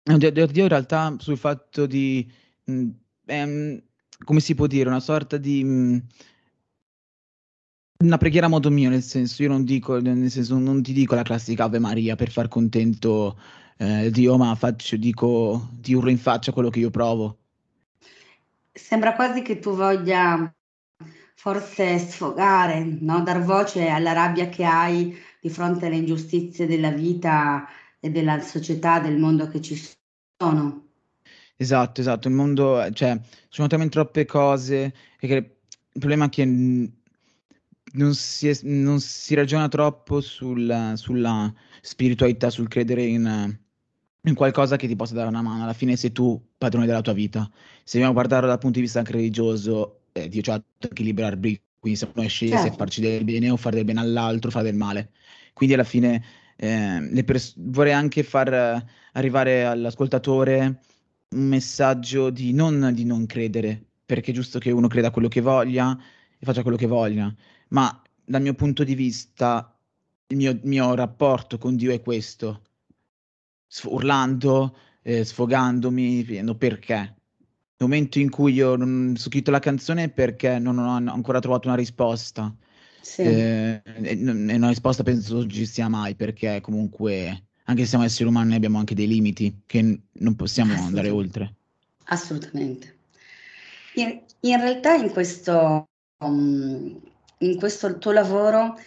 Dio 0.04 0.32
Dio- 0.32 0.48
Dio 0.48 0.64
in 0.64 0.70
realtà 0.70 1.16
sul 1.20 1.38
fatto 1.38 1.86
di, 1.86 2.30
mh, 2.66 2.90
ehm, 3.26 3.82
come 4.26 4.40
si 4.40 4.54
può 4.56 4.68
dire, 4.68 4.90
una 4.90 5.00
sorta 5.00 5.38
di, 5.38 5.64
mh, 5.64 6.08
una 8.04 8.18
preghiera 8.18 8.46
a 8.46 8.50
modo 8.50 8.70
mio, 8.70 8.90
nel 8.90 9.02
senso, 9.02 9.42
io 9.44 9.50
non 9.50 9.64
dico, 9.64 10.00
nel 10.00 10.30
senso, 10.30 10.58
non 10.60 10.82
ti 10.84 10.94
dico 10.94 11.16
la 11.16 11.24
classica 11.24 11.64
Ave 11.64 11.80
Maria 11.80 12.16
per 12.16 12.30
far 12.30 12.48
contento 12.48 13.38
eh, 13.78 14.10
Dio, 14.12 14.38
ma 14.38 14.54
faccio, 14.56 14.96
dico, 14.98 15.70
ti 15.82 15.94
urlo 15.94 16.10
in 16.12 16.18
faccia 16.20 16.52
quello 16.52 16.70
che 16.70 16.80
io 16.80 16.90
provo. 16.92 17.38
sembra 18.74 19.16
quasi 19.16 19.42
che 19.42 19.60
tu 19.60 19.76
voglia 19.76 20.52
forse 21.36 21.98
sfogare, 22.00 22.84
no? 23.02 23.22
Dar 23.24 23.42
voce 23.44 23.88
alla 23.90 24.14
rabbia 24.14 24.50
che 24.50 24.64
hai 24.66 25.16
di 25.42 25.50
fronte 25.50 25.88
alle 25.88 25.98
ingiustizie 25.98 26.68
della 26.68 26.92
vita 26.92 27.68
e 28.04 28.12
della 28.12 28.42
società, 28.42 29.00
del 29.00 29.18
mondo 29.18 29.48
che 29.48 29.62
ci 29.62 29.76
sono. 30.38 30.90
Esatto, 31.56 32.02
esatto, 32.02 32.28
il 32.28 32.34
mondo, 32.34 32.90
cioè, 32.92 33.20
sono 33.50 33.68
talmente 33.68 33.94
troppe 33.94 34.26
cose, 34.26 34.94
che 35.18 35.28
il 35.36 36.00
problema 36.00 36.26
è 36.26 36.30
che 36.30 36.44
non 37.96 38.14
si, 38.16 38.48
es- 38.50 38.64
non 38.64 39.00
si 39.00 39.34
ragiona 39.36 39.68
troppo 39.68 40.20
sul- 40.22 40.94
sulla 40.96 41.54
spiritualità, 41.82 42.50
sul 42.50 42.68
credere 42.68 43.04
in, 43.06 43.58
in 44.22 44.34
qualcosa 44.36 44.76
che 44.78 44.88
ti 44.88 44.96
possa 44.96 45.14
dare 45.14 45.28
una 45.30 45.42
mano. 45.42 45.64
Alla 45.64 45.74
fine 45.74 45.96
sei 45.96 46.12
tu 46.12 46.42
padrone 46.58 46.86
della 46.86 47.02
tua 47.02 47.14
vita. 47.14 47.50
Se 47.84 47.98
vogliamo 47.98 48.14
guardarlo 48.14 48.48
dal 48.48 48.58
punto 48.58 48.78
di 48.78 48.82
vista 48.86 49.00
anche 49.00 49.12
religioso, 49.14 50.06
eh, 50.14 50.28
Dio 50.30 50.42
ci 50.42 50.50
ha 50.50 50.54
dato 50.54 50.88
anche 50.88 51.04
libero 51.04 51.28
arbitrio, 51.28 51.62
quindi 51.80 52.00
se 52.00 52.10
uno 52.14 52.28
sceglie 52.28 52.58
se 52.58 52.72
Certo, 52.72 52.76
farci 52.76 53.02
del 53.02 53.24
bene 53.24 53.50
o 53.50 53.58
fare 53.58 53.76
del 53.78 53.86
bene 53.86 54.00
all'altro, 54.00 54.50
fare 54.52 54.66
del 54.66 54.76
male. 54.76 55.12
Quindi 55.54 55.76
alla 55.76 55.84
fine 55.84 56.24
eh, 56.56 57.24
pers- 57.26 57.56
vorrei 57.58 57.94
anche 57.94 58.24
far 58.24 58.86
arrivare 59.14 59.66
all'ascoltatore 59.66 60.82
un 61.30 61.48
messaggio 61.48 62.30
di 62.30 62.54
non, 62.54 62.92
di 62.94 63.06
non 63.06 63.26
credere, 63.26 63.84
perché 64.06 64.32
è 64.32 64.34
giusto 64.34 64.60
che 64.60 64.72
uno 64.72 64.88
creda 64.88 65.12
quello 65.12 65.28
che 65.28 65.42
voglia 65.42 65.98
e 66.38 66.46
faccia 66.46 66.62
quello 66.62 66.78
che 66.78 66.88
voglia, 66.88 67.34
ma 67.70 68.02
dal 68.26 68.42
mio 68.42 68.54
punto 68.54 68.84
di 68.84 68.96
vista 68.96 69.76
il 70.28 70.38
mio, 70.38 70.60
mio 70.64 70.96
rapporto 70.96 71.58
con 71.58 71.76
Dio 71.76 71.92
è 71.92 72.02
questo, 72.02 72.62
sf- 73.68 73.92
urlando, 73.92 74.78
eh, 75.02 75.24
sfogandomi, 75.24 76.24
chiedendo 76.24 76.56
perché. 76.56 76.96
Nel 76.96 77.90
momento 77.90 78.20
in 78.20 78.30
cui 78.30 78.54
io 78.54 78.76
non 78.76 79.14
ho 79.16 79.20
scritto 79.20 79.52
la 79.52 79.60
canzone 79.60 80.04
è 80.06 80.10
perché 80.10 80.60
non 80.60 80.78
ho 80.78 80.96
ancora 81.12 81.40
trovato 81.40 81.68
una 81.68 81.78
risposta. 81.78 82.56
Sì, 83.04 83.24
Eh, 83.26 83.82
e 83.84 84.16
non- 84.16 84.50
e 84.50 84.56
una 84.56 84.68
risposta 84.70 85.04
penso 85.04 85.48
ci 85.48 85.66
sia 85.66 85.88
mai, 85.88 86.16
perché 86.16 86.60
comunque 86.62 87.46
anche 87.66 87.84
se 87.84 87.88
siamo 87.90 88.04
esseri 88.04 88.28
umani 88.30 88.56
abbiamo 88.56 88.80
anche 88.80 88.96
dei 88.96 89.08
limiti 89.08 89.64
che 89.66 90.02
non 90.12 90.36
possiamo 90.36 90.84
andare 90.84 91.10
oltre. 91.10 91.56
Assolutamente. 92.06 92.98
In, 93.94 94.22
in 94.42 94.58
realtà 94.60 94.96
in 94.96 95.12
questo, 95.12 95.88
um, 96.24 97.00
in 97.40 97.58
questo 97.58 97.98
tuo 97.98 98.12
lavoro 98.12 98.78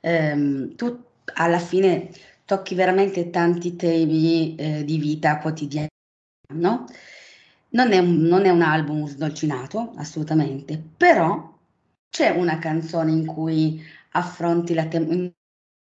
ehm, 0.00 0.74
tu 0.76 1.04
alla 1.34 1.58
fine 1.58 2.10
tocchi 2.44 2.74
veramente 2.74 3.30
tanti 3.30 3.76
temi 3.76 4.54
eh, 4.56 4.84
di 4.84 4.98
vita 4.98 5.38
quotidiana, 5.38 5.88
no? 6.54 6.86
Non 7.70 7.92
è, 7.92 7.98
un, 7.98 8.16
non 8.22 8.44
è 8.44 8.50
un 8.50 8.62
album 8.62 9.06
sdolcinato, 9.06 9.92
assolutamente, 9.96 10.80
però 10.96 11.52
c'è 12.14 12.30
una 12.30 12.60
canzone 12.60 13.10
in 13.10 13.26
cui 13.26 13.82
affronti 14.10 14.72
la 14.72 14.86
te- 14.86 14.98
in 14.98 15.32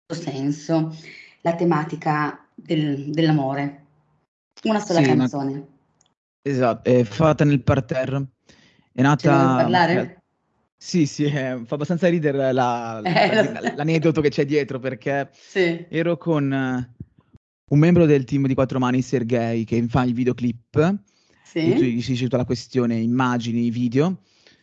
questo 0.06 0.30
senso 0.30 0.96
la 1.42 1.54
tematica 1.54 2.48
del, 2.54 3.10
dell'amore. 3.10 3.84
Una 4.62 4.80
sola 4.80 5.02
sì, 5.02 5.04
canzone. 5.04 5.52
Una... 5.52 5.66
Esatto, 6.40 6.88
è 6.88 7.04
fatta 7.04 7.44
nel 7.44 7.62
parterre. 7.62 8.28
È 8.92 9.02
nata... 9.02 9.20
Ce 9.20 9.62
parlare? 9.62 10.22
Sì, 10.74 11.04
sì, 11.04 11.24
eh, 11.24 11.60
fa 11.66 11.74
abbastanza 11.74 12.08
ridere 12.08 12.50
la, 12.50 13.02
eh, 13.04 13.74
l'aneddoto 13.76 14.22
che 14.22 14.30
c'è 14.30 14.46
dietro 14.46 14.78
perché 14.78 15.28
sì. 15.32 15.84
ero 15.90 16.16
con 16.16 16.50
un 16.50 17.78
membro 17.78 18.06
del 18.06 18.24
team 18.24 18.46
di 18.46 18.54
Quattro 18.54 18.78
Mani, 18.78 19.02
Sergei, 19.02 19.64
che 19.64 19.84
fa 19.86 20.04
i 20.04 20.14
videoclip, 20.14 20.96
sì. 21.44 21.74
di 21.74 22.00
si 22.00 22.14
tutta 22.14 22.38
la 22.38 22.46
questione 22.46 22.96
immagini, 22.96 23.68
video. 23.68 24.22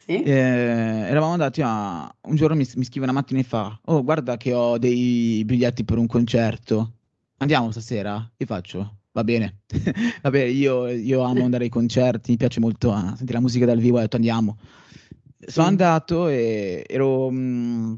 Sì. 0.10 0.24
Eh, 0.24 0.32
eravamo 0.32 1.34
andati 1.34 1.62
a... 1.64 2.12
Un 2.22 2.36
giorno 2.36 2.56
mi, 2.56 2.68
mi 2.76 2.84
scrive 2.84 3.06
una 3.06 3.14
mattina 3.14 3.42
e 3.42 3.44
fa, 3.44 3.80
oh 3.86 4.04
guarda 4.04 4.38
che 4.38 4.54
ho 4.54 4.80
dei 4.80 5.44
biglietti 5.46 5.84
per 5.84 6.00
un 6.00 6.08
concerto, 6.08 6.94
andiamo 7.38 7.70
stasera? 7.70 8.28
Io 8.38 8.46
faccio, 8.48 9.02
va 9.12 9.24
bene, 9.24 9.60
Vabbè, 10.24 10.42
io, 10.42 10.88
io 10.88 11.22
amo 11.22 11.44
andare 11.44 11.66
ai 11.66 11.70
concerti, 11.70 12.32
mi 12.32 12.38
piace 12.38 12.60
molto 12.60 12.90
uh, 12.90 13.16
sentire 13.16 13.34
la 13.34 13.40
musica 13.42 13.68
dal 13.68 13.78
vivo, 13.78 13.98
ho 13.98 14.02
detto 14.02 14.16
andiamo 14.16 14.58
sono 15.46 15.68
andato 15.68 16.28
e 16.28 16.84
ero... 16.88 17.30
Mh, 17.30 17.38
mm, 17.38 17.94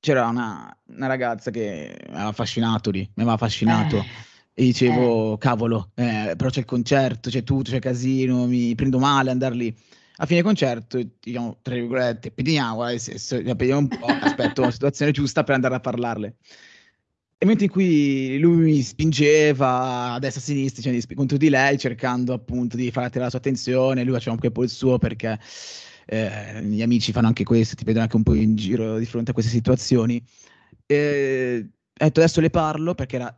c'era 0.00 0.28
una, 0.28 0.76
una, 0.88 1.06
ragazza 1.06 1.50
che 1.50 1.96
mi 2.08 2.14
aveva 2.14 2.28
affascinato 2.28 2.90
lì, 2.90 3.00
mi 3.00 3.22
aveva 3.22 3.32
affascinato. 3.32 3.96
Eh, 3.96 4.04
e 4.52 4.64
dicevo, 4.64 5.34
eh. 5.34 5.38
cavolo, 5.38 5.92
eh, 5.94 6.34
però 6.36 6.50
c'è 6.50 6.60
il 6.60 6.66
concerto, 6.66 7.30
c'è 7.30 7.42
tutto, 7.42 7.70
c'è 7.70 7.78
casino, 7.78 8.46
mi 8.46 8.74
prendo 8.74 8.98
male 8.98 9.30
andare 9.30 9.54
lì. 9.54 9.74
A 10.18 10.26
fine 10.26 10.42
concerto, 10.42 11.00
diciamo, 11.20 11.58
tra 11.60 11.74
virgolette, 11.74 12.30
pediamo, 12.30 12.88
eh, 12.88 12.98
se, 12.98 13.18
se, 13.18 13.42
pediamo 13.42 13.80
un 13.80 13.88
po', 13.88 14.06
aspetto 14.06 14.62
la 14.62 14.70
situazione 14.70 15.10
giusta 15.10 15.42
per 15.42 15.56
andare 15.56 15.74
a 15.74 15.80
parlarle. 15.80 16.36
E 17.36 17.46
mentre 17.46 17.66
in 17.66 17.70
cui 17.70 18.38
lui 18.38 18.56
mi 18.56 18.80
spingeva 18.80 20.12
a 20.12 20.18
destra 20.18 20.40
e 20.40 20.44
a 20.44 20.46
sinistra 20.46 20.82
cioè, 20.82 21.14
contro 21.14 21.36
di 21.36 21.48
lei, 21.50 21.76
cercando 21.78 22.32
appunto 22.32 22.76
di 22.76 22.90
far 22.90 23.04
attirare 23.04 23.24
la 23.24 23.30
sua 23.30 23.38
attenzione, 23.40 24.04
lui 24.04 24.12
faceva 24.14 24.32
anche 24.32 24.46
un 24.46 24.52
po' 24.52 24.62
il 24.62 24.70
suo 24.70 24.98
perché 24.98 25.38
eh, 26.06 26.62
gli 26.62 26.80
amici 26.80 27.12
fanno 27.12 27.26
anche 27.26 27.44
questo, 27.44 27.74
ti 27.74 27.84
vedono 27.84 28.04
anche 28.04 28.16
un 28.16 28.22
po' 28.22 28.34
in 28.34 28.54
giro 28.54 28.98
di 28.98 29.06
fronte 29.06 29.32
a 29.32 29.34
queste 29.34 29.50
situazioni. 29.50 30.22
E, 30.86 31.66
ho 31.66 32.04
detto 32.04 32.20
adesso 32.20 32.40
le 32.40 32.50
parlo 32.50 32.94
perché 32.94 33.16
era, 33.16 33.36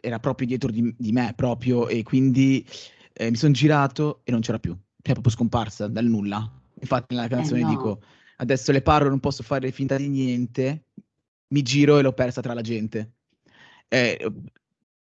era 0.00 0.18
proprio 0.20 0.46
dietro 0.46 0.70
di, 0.70 0.94
di, 0.96 1.12
me, 1.12 1.32
proprio, 1.36 1.88
e 1.88 2.02
quindi 2.02 2.64
eh, 3.12 3.30
mi 3.30 3.36
sono 3.36 3.52
girato 3.52 4.20
e 4.24 4.30
non 4.30 4.40
c'era 4.40 4.58
più, 4.58 4.76
cioè 5.04 5.12
proprio 5.12 5.32
scomparsa 5.32 5.86
dal 5.86 6.06
nulla. 6.06 6.50
Infatti 6.80 7.14
nella 7.14 7.28
canzone 7.28 7.60
eh 7.60 7.64
no. 7.64 7.68
dico 7.68 8.02
adesso 8.38 8.72
le 8.72 8.80
parlo, 8.80 9.10
non 9.10 9.20
posso 9.20 9.42
fare 9.42 9.70
finta 9.70 9.96
di 9.96 10.08
niente, 10.08 10.86
mi 11.48 11.60
giro 11.60 11.98
e 11.98 12.02
l'ho 12.02 12.14
persa 12.14 12.40
tra 12.40 12.54
la 12.54 12.62
gente. 12.62 13.12
Eh, 13.86 14.16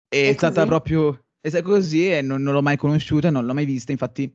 è, 0.09 0.29
è 0.29 0.33
stata 0.33 0.64
proprio 0.64 1.24
è 1.40 1.62
così 1.62 2.12
e 2.12 2.22
non, 2.22 2.40
non, 2.40 2.55
l'ho 2.55 2.62
mai 2.62 2.76
conosciuta, 2.76 3.31
non 3.31 3.44
l'ho 3.44 3.55
mai 3.55 3.64
vista, 3.64 3.90
infatti 3.90 4.33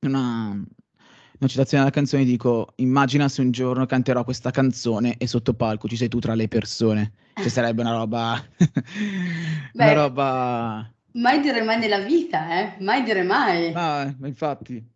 una, 0.00 0.48
una 0.50 1.48
citazione 1.48 1.84
della 1.84 1.94
canzone 1.94 2.24
dico 2.24 2.72
immagina 2.76 3.28
se 3.28 3.40
un 3.40 3.50
giorno 3.50 3.86
canterò 3.86 4.24
questa 4.24 4.50
canzone 4.50 5.16
e 5.16 5.26
sotto 5.26 5.54
palco 5.54 5.88
ci 5.88 5.96
sei 5.96 6.08
tu 6.08 6.18
tra 6.18 6.34
le 6.34 6.48
persone 6.48 7.12
ci 7.40 7.48
sarebbe 7.48 7.80
una 7.80 7.92
roba 7.92 8.44
Beh, 9.72 9.84
una 9.84 9.92
roba 9.92 10.94
mai 11.14 11.40
dire 11.40 11.62
mai 11.62 11.78
nella 11.78 12.00
vita 12.00 12.60
eh 12.60 12.76
mai 12.82 13.02
dire 13.02 13.22
mai 13.22 13.72
ah, 13.74 14.14
infatti 14.22 14.90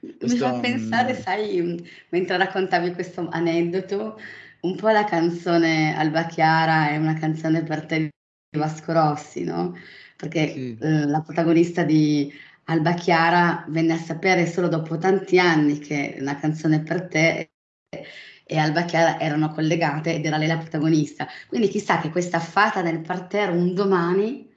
mi 0.00 0.36
fa 0.36 0.58
pensare 0.60 1.14
sai 1.14 1.82
mentre 2.08 2.36
raccontavi 2.36 2.92
questo 2.92 3.28
aneddoto 3.30 4.18
un 4.60 4.76
po' 4.76 4.88
la 4.88 5.04
canzone 5.04 5.94
Alba 5.96 6.24
Chiara 6.26 6.90
è 6.90 6.96
una 6.96 7.14
canzone 7.14 7.62
per 7.62 7.86
te 7.86 7.98
di 7.98 8.58
Vasco 8.58 8.92
Rossi 8.92 9.44
no? 9.44 9.76
perché 10.16 10.52
sì. 10.52 10.78
eh, 10.80 11.06
la 11.06 11.20
protagonista 11.20 11.82
di 11.82 12.32
Alba 12.64 12.94
Chiara 12.94 13.64
venne 13.68 13.94
a 13.94 13.98
sapere 13.98 14.46
solo 14.46 14.68
dopo 14.68 14.96
tanti 14.98 15.38
anni 15.38 15.78
che 15.78 16.16
una 16.20 16.38
canzone 16.38 16.82
per 16.82 17.08
te 17.08 17.50
e 18.44 18.58
Alba 18.58 18.84
Chiara 18.84 19.20
erano 19.20 19.50
collegate 19.50 20.14
ed 20.14 20.24
era 20.24 20.36
lei 20.36 20.48
la 20.48 20.58
protagonista. 20.58 21.26
Quindi 21.46 21.68
chissà 21.68 22.00
che 22.00 22.10
questa 22.10 22.40
fata 22.40 22.82
nel 22.82 23.00
parterre 23.00 23.52
un 23.52 23.74
domani 23.74 24.49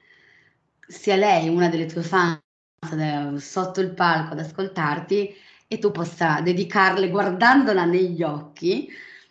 sia 0.86 1.16
lei 1.16 1.48
una 1.48 1.68
delle 1.68 1.86
tue 1.86 2.02
fan 2.02 2.40
sotto 3.38 3.80
il 3.80 3.90
palco 3.94 4.32
ad 4.32 4.40
ascoltarti 4.40 5.34
e 5.66 5.78
tu 5.78 5.90
possa 5.90 6.40
dedicarle 6.40 7.08
guardandola 7.08 7.84
negli 7.84 8.22
occhi 8.22 8.88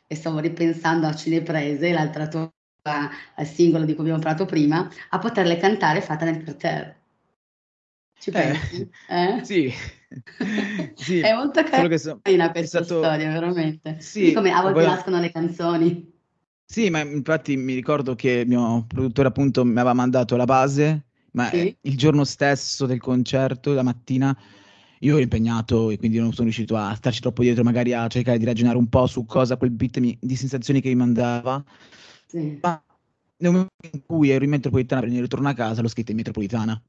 e 0.07 0.15
stavo 0.15 0.39
ripensando 0.39 1.07
a 1.07 1.15
Cineprese, 1.15 1.91
l'altra 1.91 2.27
tua 2.27 2.51
al 2.83 3.45
singolo 3.45 3.85
di 3.85 3.93
cui 3.93 4.03
abbiamo 4.03 4.21
parlato 4.21 4.45
prima, 4.45 4.89
a 5.09 5.19
poterle 5.19 5.57
cantare 5.57 6.01
fatta 6.01 6.25
nel 6.25 6.43
parterre. 6.43 7.01
Ci 8.19 8.29
eh, 8.29 8.31
pensi? 8.31 8.89
Eh? 9.09 9.43
Sì. 9.43 9.73
sì. 10.95 11.19
È 11.19 11.33
molto 11.33 11.63
carina 11.63 11.97
so, 11.97 12.19
questa 12.21 12.83
stato... 12.83 13.01
storia, 13.01 13.31
veramente. 13.31 13.97
Sì, 13.99 14.33
come 14.33 14.51
a 14.51 14.61
volte 14.61 14.81
poi... 14.81 14.89
nascono 14.89 15.19
le 15.19 15.31
canzoni. 15.31 16.11
Sì, 16.65 16.89
ma 16.89 16.99
infatti 17.01 17.55
mi 17.55 17.73
ricordo 17.73 18.15
che 18.15 18.31
il 18.31 18.47
mio 18.47 18.85
produttore 18.87 19.27
appunto 19.27 19.63
mi 19.63 19.71
aveva 19.71 19.93
mandato 19.93 20.35
la 20.35 20.45
base, 20.45 21.05
ma 21.33 21.49
sì. 21.49 21.75
il 21.81 21.97
giorno 21.97 22.23
stesso 22.23 22.85
del 22.85 22.99
concerto, 22.99 23.73
la 23.73 23.83
mattina, 23.83 24.35
io 24.99 25.13
ero 25.13 25.21
impegnato 25.21 25.89
e 25.89 25.97
quindi 25.97 26.17
non 26.17 26.31
sono 26.31 26.43
riuscito 26.43 26.75
a 26.75 26.93
starci 26.95 27.19
troppo 27.19 27.41
dietro, 27.43 27.63
magari 27.63 27.93
a 27.93 28.07
cercare 28.07 28.37
di 28.37 28.45
ragionare 28.45 28.77
un 28.77 28.87
po' 28.87 29.05
su 29.07 29.25
cosa 29.25 29.57
quel 29.57 29.71
beat 29.71 29.99
mi, 29.99 30.17
di 30.19 30.35
sensazioni 30.35 30.81
che 30.81 30.89
mi 30.89 30.95
mandava. 30.95 31.63
Sì. 32.25 32.57
Ma 32.61 32.81
nel 33.37 33.51
momento 33.51 33.73
in 33.91 34.01
cui 34.05 34.29
ero 34.29 34.43
in 34.43 34.51
metropolitana 34.51 35.01
per 35.01 35.09
venire 35.09 35.27
ritorno 35.27 35.49
a 35.49 35.53
casa, 35.53 35.81
l'ho 35.81 35.89
scritto 35.89 36.11
in 36.11 36.17
metropolitana. 36.17 36.81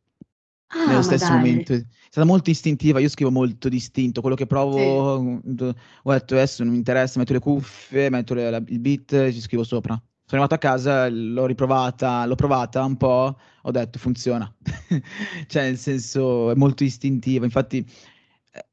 Ah, 0.69 0.87
nello 0.87 1.03
stesso 1.03 1.29
dai. 1.29 1.37
momento. 1.37 1.73
È 1.73 1.85
stata 2.09 2.27
molto 2.27 2.51
istintiva, 2.51 3.01
io 3.01 3.09
scrivo 3.09 3.31
molto 3.31 3.69
distinto, 3.69 4.21
quello 4.21 4.37
che 4.37 4.47
provo, 4.47 4.79
sì. 4.79 5.65
ho 6.03 6.13
detto 6.13 6.35
adesso 6.35 6.63
non 6.63 6.73
mi 6.73 6.79
interessa, 6.79 7.19
metto 7.19 7.33
le 7.33 7.39
cuffie, 7.41 8.11
metto 8.11 8.35
le, 8.35 8.51
la, 8.51 8.63
il 8.67 8.79
beat 8.79 9.13
e 9.13 9.33
ci 9.33 9.41
scrivo 9.41 9.65
sopra. 9.65 10.01
Sono 10.27 10.41
arrivato 10.41 10.55
a 10.55 10.59
casa, 10.59 11.09
l'ho 11.11 11.45
riprovata, 11.45 12.25
l'ho 12.25 12.35
provata 12.35 12.83
un 12.83 12.97
po', 12.97 13.39
ho 13.63 13.71
detto 13.71 13.99
funziona. 13.99 14.51
cioè 15.47 15.65
nel 15.65 15.77
senso 15.77 16.51
è 16.51 16.55
molto 16.55 16.83
istintiva, 16.83 17.45
infatti 17.45 17.87
eh, 18.53 18.65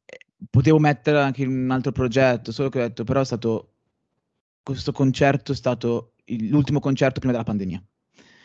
potevo 0.49 0.79
mettere 0.79 1.19
anche 1.19 1.43
in 1.43 1.49
un 1.49 1.71
altro 1.71 1.91
progetto, 1.91 2.53
solo 2.53 2.69
che 2.69 2.79
ho 2.79 2.87
detto 2.87 3.03
però 3.03 3.19
è 3.19 3.25
stato, 3.25 3.73
questo 4.63 4.93
concerto 4.93 5.51
è 5.51 5.55
stato 5.55 6.13
l'ultimo 6.25 6.79
concerto 6.79 7.19
prima 7.19 7.33
della 7.33 7.45
pandemia. 7.45 7.83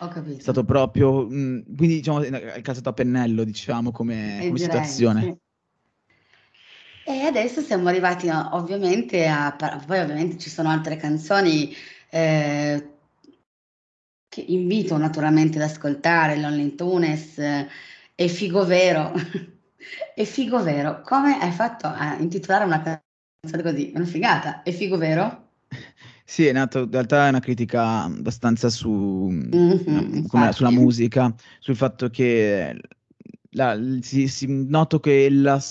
Ho 0.01 0.09
capito. 0.09 0.39
È 0.39 0.41
stato 0.41 0.65
proprio, 0.65 1.27
mh, 1.27 1.37
mm, 1.37 1.61
quindi 1.77 1.97
diciamo, 1.97 2.23
è 2.23 2.61
calzato 2.61 2.89
a 2.89 2.93
pennello, 2.93 3.45
diciamo, 3.45 3.93
come, 3.93 4.39
come 4.49 4.59
situazione. 4.59 5.21
Sì. 5.23 5.45
E 7.09 7.21
adesso 7.21 7.61
siamo 7.61 7.89
arrivati 7.89 8.29
ovviamente 8.29 9.29
a, 9.29 9.57
poi 9.87 10.01
ovviamente 10.01 10.39
ci 10.39 10.51
sono 10.51 10.71
altre 10.71 10.97
canzoni 10.97 11.73
eh, 12.11 12.96
che 14.37 14.45
invito 14.49 14.99
naturalmente 14.99 15.57
ad 15.57 15.65
ascoltare, 15.65 16.37
Lonely 16.37 16.75
Tunes 16.75 17.39
eh, 17.39 17.67
e 18.15 18.29
Figo 18.29 18.67
Vero. 18.67 19.13
e 20.15 20.25
Figo 20.27 20.63
Vero, 20.63 21.01
come 21.01 21.39
hai 21.41 21.51
fatto 21.53 21.87
a 21.87 22.19
intitolare 22.19 22.65
una 22.65 22.83
canzone 22.83 23.63
così? 23.63 23.93
Una 23.95 24.05
figata, 24.05 24.63
è 24.63 24.73
Figo 24.73 24.99
Vero? 24.99 25.45
Sì, 26.29 26.45
è 26.45 26.53
nato 26.53 26.81
in 26.81 26.91
realtà 26.91 27.27
è 27.27 27.29
una 27.29 27.39
critica 27.39 28.03
abbastanza 28.03 28.69
su, 28.69 29.29
mm-hmm, 29.31 30.27
come, 30.27 30.51
sulla 30.51 30.73
musica, 30.73 31.33
sul 31.61 31.77
fatto 31.77 32.11
che 32.11 32.77
la, 33.51 33.81
si, 34.01 34.27
si, 34.27 34.47
noto 34.49 34.99
che 34.99 35.31
la, 35.31 35.63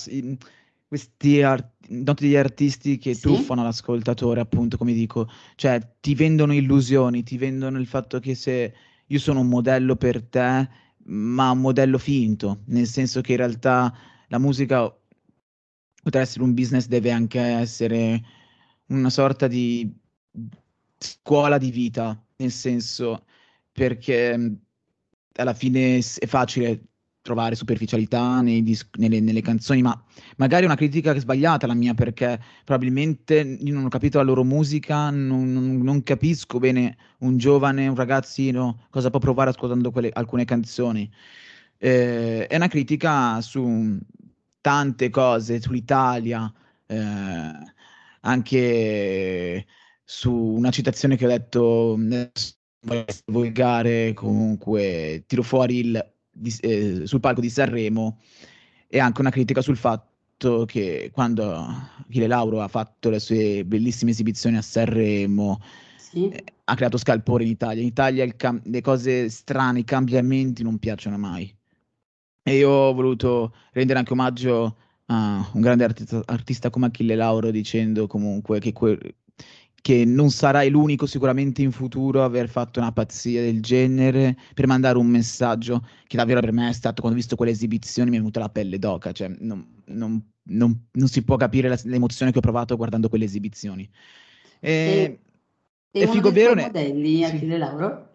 questi 0.87 1.41
art, 1.41 1.74
noti 1.89 2.25
degli 2.25 2.35
artisti 2.35 2.97
che 2.97 3.13
sì? 3.13 3.21
truffano 3.21 3.63
l'ascoltatore, 3.63 4.39
appunto, 4.41 4.77
come 4.77 4.93
dico, 4.93 5.29
cioè 5.55 5.79
ti 5.99 6.15
vendono 6.15 6.53
illusioni, 6.53 7.23
ti 7.23 7.37
vendono 7.37 7.79
il 7.79 7.87
fatto 7.87 8.19
che 8.19 8.35
se 8.35 8.73
io 9.05 9.19
sono 9.19 9.41
un 9.41 9.47
modello 9.47 9.95
per 9.95 10.23
te, 10.23 10.69
ma 11.05 11.51
un 11.51 11.59
modello 11.61 11.97
finto, 11.97 12.61
nel 12.65 12.87
senso 12.87 13.21
che 13.21 13.31
in 13.33 13.37
realtà 13.37 13.93
la 14.27 14.39
musica, 14.39 14.83
oltre 14.83 14.99
ad 16.03 16.15
essere 16.15 16.43
un 16.43 16.53
business, 16.53 16.87
deve 16.87 17.11
anche 17.11 17.39
essere 17.39 18.23
una 18.87 19.09
sorta 19.09 19.47
di 19.47 19.91
scuola 20.97 21.57
di 21.57 21.71
vita, 21.71 22.19
nel 22.37 22.51
senso 22.51 23.25
perché 23.71 24.57
alla 25.33 25.53
fine 25.53 25.97
è 25.97 26.25
facile 26.25 26.83
trovare 27.25 27.55
superficialità 27.55 28.39
dis- 28.43 28.87
nelle, 28.97 29.19
nelle, 29.19 29.41
canzoni, 29.41 29.81
ma 29.81 29.99
magari 30.37 30.61
è 30.61 30.65
una 30.67 30.75
critica 30.75 31.17
sbagliata 31.17 31.65
la 31.65 31.73
mia, 31.73 31.95
perché 31.95 32.39
probabilmente 32.63 33.39
io 33.59 33.73
non 33.73 33.85
ho 33.85 33.87
capito 33.87 34.19
la 34.19 34.23
loro 34.23 34.43
musica, 34.43 35.09
non, 35.09 35.81
non, 35.81 36.03
capisco 36.03 36.59
bene 36.59 36.95
un 37.19 37.37
giovane, 37.37 37.87
un 37.87 37.95
ragazzino, 37.95 38.85
cosa 38.91 39.09
può 39.09 39.17
provare 39.17 39.49
ascoltando 39.49 39.89
quelle, 39.89 40.11
alcune 40.13 40.45
canzoni. 40.45 41.11
Eh, 41.79 42.45
è 42.45 42.55
una 42.55 42.67
critica 42.67 43.41
su 43.41 43.97
tante 44.61 45.09
cose, 45.09 45.59
sull'Italia, 45.59 46.53
eh, 46.85 47.51
anche 48.21 49.65
su 50.03 50.31
una 50.31 50.69
citazione 50.69 51.17
che 51.17 51.25
ho 51.25 51.27
letto 51.27 51.97
volgare, 53.25 54.13
comunque 54.13 55.23
tiro 55.25 55.41
fuori 55.41 55.79
il 55.79 56.14
di, 56.35 56.53
eh, 56.61 57.01
sul 57.05 57.21
palco 57.21 57.41
di 57.41 57.49
Sanremo 57.49 58.19
e 58.87 58.99
anche 58.99 59.21
una 59.21 59.29
critica 59.29 59.61
sul 59.61 59.77
fatto 59.77 60.65
che 60.65 61.09
quando 61.13 61.49
Achille 61.49 62.27
Lauro 62.27 62.61
ha 62.61 62.67
fatto 62.67 63.09
le 63.09 63.19
sue 63.19 63.63
bellissime 63.63 64.11
esibizioni 64.11 64.57
a 64.57 64.61
Sanremo 64.61 65.61
sì. 65.97 66.27
eh, 66.29 66.43
ha 66.65 66.75
creato 66.75 66.97
scalpore 66.97 67.43
in 67.43 67.49
Italia. 67.49 67.81
In 67.81 67.87
Italia 67.87 68.27
cam- 68.35 68.61
le 68.63 68.81
cose 68.81 69.29
strane, 69.29 69.79
i 69.79 69.83
cambiamenti 69.83 70.61
non 70.63 70.77
piacciono 70.77 71.17
mai. 71.17 71.53
E 72.43 72.57
io 72.57 72.69
ho 72.69 72.93
voluto 72.93 73.55
rendere 73.71 73.99
anche 73.99 74.13
omaggio 74.13 74.77
a 75.07 75.49
un 75.53 75.61
grande 75.61 75.83
artista, 75.83 76.21
artista 76.25 76.69
come 76.69 76.87
Achille 76.87 77.15
Lauro 77.15 77.49
dicendo 77.51 78.07
comunque 78.07 78.59
che 78.59 78.73
que- 78.73 79.15
che 79.85 80.03
non 80.03 80.31
sarai 80.31 80.71
l'unico 80.71 81.05
sicuramente 81.05 81.61
in 81.61 81.71
futuro 81.71 82.23
a 82.23 82.25
aver 82.25 82.49
fatto 82.49 82.79
una 82.79 82.91
pazzia 82.91 83.41
del 83.41 83.61
genere 83.61 84.35
per 84.55 84.65
mandare 84.65 84.97
un 84.97 85.05
messaggio 85.05 85.87
che 86.07 86.17
davvero 86.17 86.39
per 86.39 86.51
me 86.53 86.69
è 86.69 86.73
stato, 86.73 87.01
quando 87.01 87.15
ho 87.15 87.21
visto 87.21 87.35
quelle 87.35 87.51
esibizioni 87.51 88.09
mi 88.09 88.15
è 88.15 88.19
venuta 88.19 88.39
la 88.39 88.49
pelle 88.49 88.79
d'oca, 88.79 89.11
cioè 89.11 89.27
non, 89.41 89.63
non, 89.85 90.19
non, 90.45 90.87
non 90.91 91.07
si 91.07 91.23
può 91.23 91.35
capire 91.35 91.69
la, 91.69 91.79
l'emozione 91.83 92.31
che 92.31 92.39
ho 92.39 92.41
provato 92.41 92.75
guardando 92.75 93.09
quelle 93.09 93.25
esibizioni. 93.25 93.87
E, 94.59 95.19
e, 95.91 96.01
e 96.01 96.07
figo 96.07 96.31
vero... 96.31 96.55
modelli, 96.55 97.23
Achille 97.23 97.53
sì. 97.53 97.59
Lauro? 97.59 98.09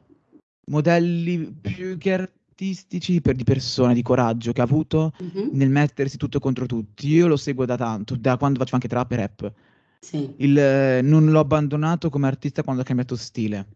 Modelli 0.71 1.53
più 1.53 1.97
che 1.99 2.13
artistici 2.15 3.21
per 3.21 3.37
di 3.37 3.45
persone, 3.45 3.95
di 3.95 4.03
coraggio 4.03 4.51
che 4.51 4.61
ha 4.61 4.65
avuto 4.65 5.13
mm-hmm. 5.23 5.51
nel 5.53 5.71
mettersi 5.71 6.17
tutto 6.17 6.41
contro 6.41 6.67
tutti. 6.67 7.07
Io 7.07 7.29
lo 7.29 7.37
seguo 7.37 7.65
da 7.65 7.77
tanto, 7.77 8.17
da 8.17 8.37
quando 8.39 8.59
faccio 8.59 8.75
anche 8.75 8.89
trap 8.89 9.13
e 9.13 9.17
rap 9.17 9.53
sì. 10.01 10.33
Il, 10.39 10.59
eh, 10.59 11.03
non 11.03 11.31
l'ho 11.31 11.41
abbandonato 11.41 12.09
come 12.09 12.27
artista 12.27 12.63
quando 12.63 12.83
ha 12.83 12.85
cambiato 12.85 13.17
stile, 13.17 13.69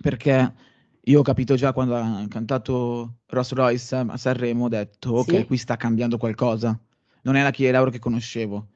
perché 0.00 0.54
io 1.00 1.20
ho 1.20 1.22
capito 1.22 1.54
già 1.54 1.72
quando 1.72 1.96
ha 1.96 2.26
cantato 2.28 3.18
Ross 3.26 3.52
Royce 3.52 3.94
a 3.94 4.16
Sanremo, 4.16 4.64
ho 4.64 4.68
detto 4.68 5.10
ok, 5.10 5.36
sì. 5.36 5.44
qui 5.46 5.56
sta 5.56 5.76
cambiando 5.76 6.18
qualcosa, 6.18 6.78
non 7.22 7.36
è 7.36 7.42
la 7.42 7.50
Chiara 7.50 7.74
Lauro 7.74 7.90
che 7.90 8.00
conoscevo. 8.00 8.68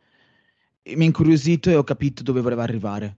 E 0.83 0.95
mi 0.97 1.03
ha 1.03 1.07
incuriosito 1.07 1.71
e 1.71 1.75
ho 1.75 1.83
capito 1.83 2.23
dove 2.23 2.41
voleva 2.41 2.63
arrivare. 2.63 3.17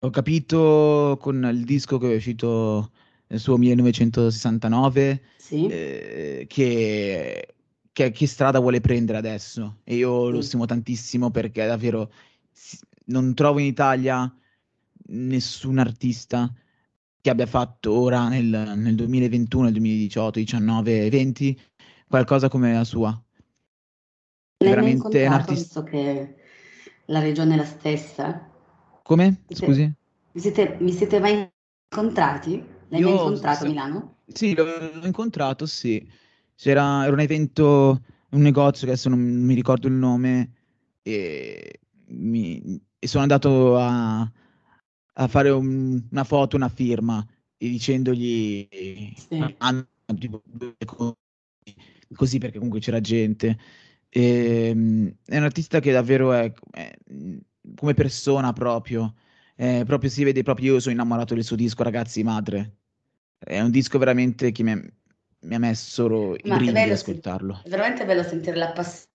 Ho 0.00 0.10
capito 0.10 1.18
con 1.20 1.48
il 1.52 1.64
disco 1.64 1.98
che 1.98 2.12
è 2.12 2.16
uscito 2.16 2.90
nel 3.28 3.38
suo 3.38 3.56
1969 3.58 5.22
sì. 5.36 5.66
eh, 5.66 6.46
che, 6.48 7.54
che, 7.92 8.10
che, 8.10 8.26
strada 8.26 8.58
vuole 8.58 8.80
prendere 8.80 9.18
adesso 9.18 9.78
e 9.84 9.94
io 9.96 10.26
sì. 10.26 10.32
lo 10.32 10.40
stimo 10.40 10.64
tantissimo 10.66 11.30
perché 11.30 11.66
davvero 11.66 12.10
non 13.06 13.34
trovo 13.34 13.58
in 13.58 13.66
Italia 13.66 14.32
nessun 15.06 15.78
artista 15.78 16.52
che 17.20 17.30
abbia 17.30 17.46
fatto 17.46 17.92
ora 17.92 18.28
nel, 18.28 18.72
nel 18.76 18.94
2021, 18.94 19.64
nel 19.64 19.72
2018, 19.72 20.38
19, 20.40 21.08
20 21.08 21.60
qualcosa 22.08 22.48
come 22.48 22.72
la 22.72 22.84
sua. 22.84 23.22
È 24.56 24.64
veramente 24.64 25.24
un 25.24 25.32
artista. 25.32 25.80
Visto 25.80 25.82
che 25.84 26.34
la 27.06 27.20
regione 27.20 27.54
è 27.54 27.56
la 27.56 27.64
stessa. 27.64 28.50
Come? 29.02 29.42
Siete, 29.46 29.64
Scusi? 29.66 29.92
Vi 30.32 30.40
siete, 30.40 30.78
vi 30.80 30.92
siete 30.92 31.20
mai 31.20 31.48
incontrati? 31.90 32.64
L'hai 32.88 33.00
Io, 33.00 33.08
mai 33.08 33.14
incontrato 33.14 33.64
a 33.64 33.68
Milano? 33.68 34.16
Sì, 34.26 34.54
l'ho 34.54 35.04
incontrato, 35.04 35.66
sì. 35.66 36.06
C'era, 36.56 37.04
era 37.04 37.12
un 37.12 37.20
evento, 37.20 38.02
un 38.30 38.40
negozio 38.40 38.86
che 38.86 38.92
adesso 38.92 39.08
non 39.08 39.20
mi 39.20 39.54
ricordo 39.54 39.88
il 39.88 39.94
nome, 39.94 40.52
e 41.02 41.80
mi, 42.06 42.80
e 43.04 43.08
sono 43.08 43.22
andato 43.22 43.76
a, 43.78 44.20
a 44.20 45.26
fare 45.26 45.50
un, 45.50 46.00
una 46.08 46.22
foto, 46.22 46.54
una 46.54 46.68
firma, 46.68 47.26
e 47.56 47.68
dicendogli 47.68 48.68
sì. 49.16 49.56
ah, 49.58 49.86
così 52.14 52.38
perché 52.38 52.58
comunque 52.58 52.78
c'era 52.78 53.00
gente. 53.00 53.58
E, 54.08 54.68
ehm, 54.68 55.16
è 55.26 55.36
un 55.36 55.42
artista 55.42 55.80
che 55.80 55.90
davvero 55.90 56.32
è, 56.32 56.52
è 56.70 56.94
come 57.74 57.94
persona 57.94 58.52
proprio, 58.52 59.14
è, 59.56 59.82
proprio 59.84 60.08
si 60.08 60.22
vede 60.22 60.44
proprio 60.44 60.74
io 60.74 60.80
sono 60.80 60.94
innamorato 60.94 61.34
del 61.34 61.42
suo 61.42 61.56
disco 61.56 61.82
Ragazzi 61.82 62.22
Madre. 62.22 62.76
È 63.36 63.60
un 63.60 63.72
disco 63.72 63.98
veramente 63.98 64.52
che 64.52 64.62
mi, 64.62 64.70
è, 64.74 64.92
mi 65.40 65.54
ha 65.56 65.58
messo 65.58 66.36
i 66.36 66.40
brividi 66.42 66.78
ad 66.78 66.90
ascoltarlo. 66.90 67.62
È 67.64 67.68
veramente 67.68 68.04
bello 68.04 68.22
sentire 68.22 68.54
la 68.54 68.70
passione 68.70 69.10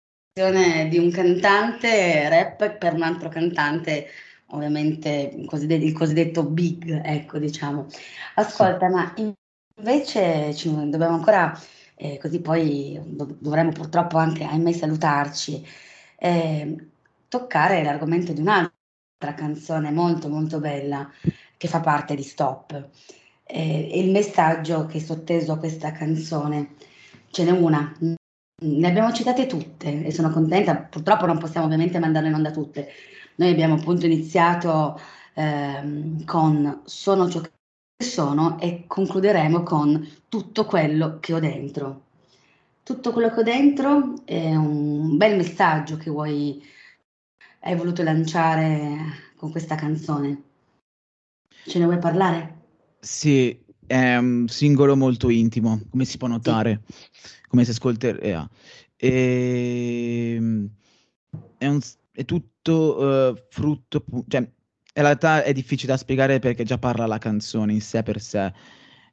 di 0.87 0.99
un 0.99 1.09
cantante 1.09 2.29
rap 2.29 2.77
per 2.77 2.93
un 2.93 3.01
altro 3.01 3.27
cantante, 3.27 4.07
ovviamente 4.47 5.31
il 5.35 5.47
cosiddetto, 5.47 6.43
big, 6.43 7.01
ecco, 7.03 7.39
diciamo. 7.39 7.87
Ascolta, 8.35 8.87
sì. 8.87 8.93
ma 8.93 9.13
invece 9.75 10.53
ci 10.53 10.69
dobbiamo 10.69 11.15
ancora, 11.15 11.59
eh, 11.95 12.19
così 12.19 12.39
poi 12.39 12.99
dovremmo 13.39 13.71
purtroppo 13.71 14.17
anche, 14.17 14.43
ahimè, 14.43 14.71
salutarci, 14.73 15.65
eh, 16.19 16.87
toccare 17.27 17.83
l'argomento 17.83 18.31
di 18.31 18.41
un'altra 18.41 19.33
canzone 19.35 19.89
molto 19.89 20.29
molto 20.29 20.59
bella 20.59 21.11
che 21.57 21.67
fa 21.67 21.79
parte 21.79 22.13
di 22.13 22.21
Stop. 22.21 22.89
Eh, 23.43 23.99
il 23.99 24.11
messaggio 24.11 24.85
che 24.85 24.97
è 24.97 25.01
sotteso 25.01 25.53
a 25.53 25.57
questa 25.57 25.91
canzone, 25.93 26.75
ce 27.31 27.43
n'è 27.43 27.51
una, 27.51 27.91
ne 28.59 28.87
abbiamo 28.87 29.11
citate 29.11 29.45
tutte 29.45 30.03
e 30.03 30.11
sono 30.11 30.31
contenta, 30.31 30.75
purtroppo 30.75 31.27
non 31.27 31.37
possiamo 31.37 31.65
ovviamente 31.67 31.99
mandarle 31.99 32.29
in 32.29 32.33
onda 32.33 32.51
tutte. 32.51 32.89
Noi 33.35 33.51
abbiamo 33.51 33.75
appunto 33.75 34.05
iniziato 34.05 34.99
ehm, 35.35 36.25
con 36.25 36.81
Sono 36.85 37.29
ciò 37.29 37.41
che 37.41 37.51
sono 38.03 38.59
e 38.59 38.85
concluderemo 38.87 39.61
con 39.63 40.07
Tutto 40.27 40.65
quello 40.65 41.19
che 41.19 41.33
ho 41.33 41.39
dentro. 41.39 42.05
Tutto 42.81 43.11
quello 43.11 43.29
che 43.29 43.41
ho 43.41 43.43
dentro 43.43 44.25
è 44.25 44.55
un 44.55 45.17
bel 45.17 45.35
messaggio 45.35 45.97
che 45.97 46.09
vuoi, 46.09 46.61
hai 47.61 47.75
voluto 47.75 48.01
lanciare 48.01 49.33
con 49.35 49.51
questa 49.51 49.75
canzone. 49.75 50.41
Ce 51.67 51.77
ne 51.77 51.85
vuoi 51.85 51.99
parlare? 51.99 52.55
Sì, 52.99 53.66
è 53.87 54.17
un 54.17 54.47
singolo 54.47 54.95
molto 54.95 55.29
intimo, 55.29 55.81
come 55.89 56.05
si 56.05 56.17
può 56.17 56.27
notare. 56.27 56.81
Sì 56.85 56.95
come 57.47 57.63
si 57.63 57.71
ascolterà. 57.71 58.47
E, 58.95 60.33
ehm, 60.35 60.69
è, 61.57 61.67
un, 61.67 61.79
è 62.11 62.25
tutto 62.25 62.97
uh, 62.97 63.35
frutto, 63.49 64.03
cioè, 64.27 64.41
in 64.41 65.03
realtà 65.03 65.43
è 65.43 65.53
difficile 65.53 65.93
da 65.93 65.97
spiegare 65.97 66.39
perché 66.39 66.63
già 66.63 66.77
parla 66.77 67.05
la 67.05 67.17
canzone 67.17 67.73
in 67.73 67.81
sé 67.81 68.03
per 68.03 68.21
sé. 68.21 68.53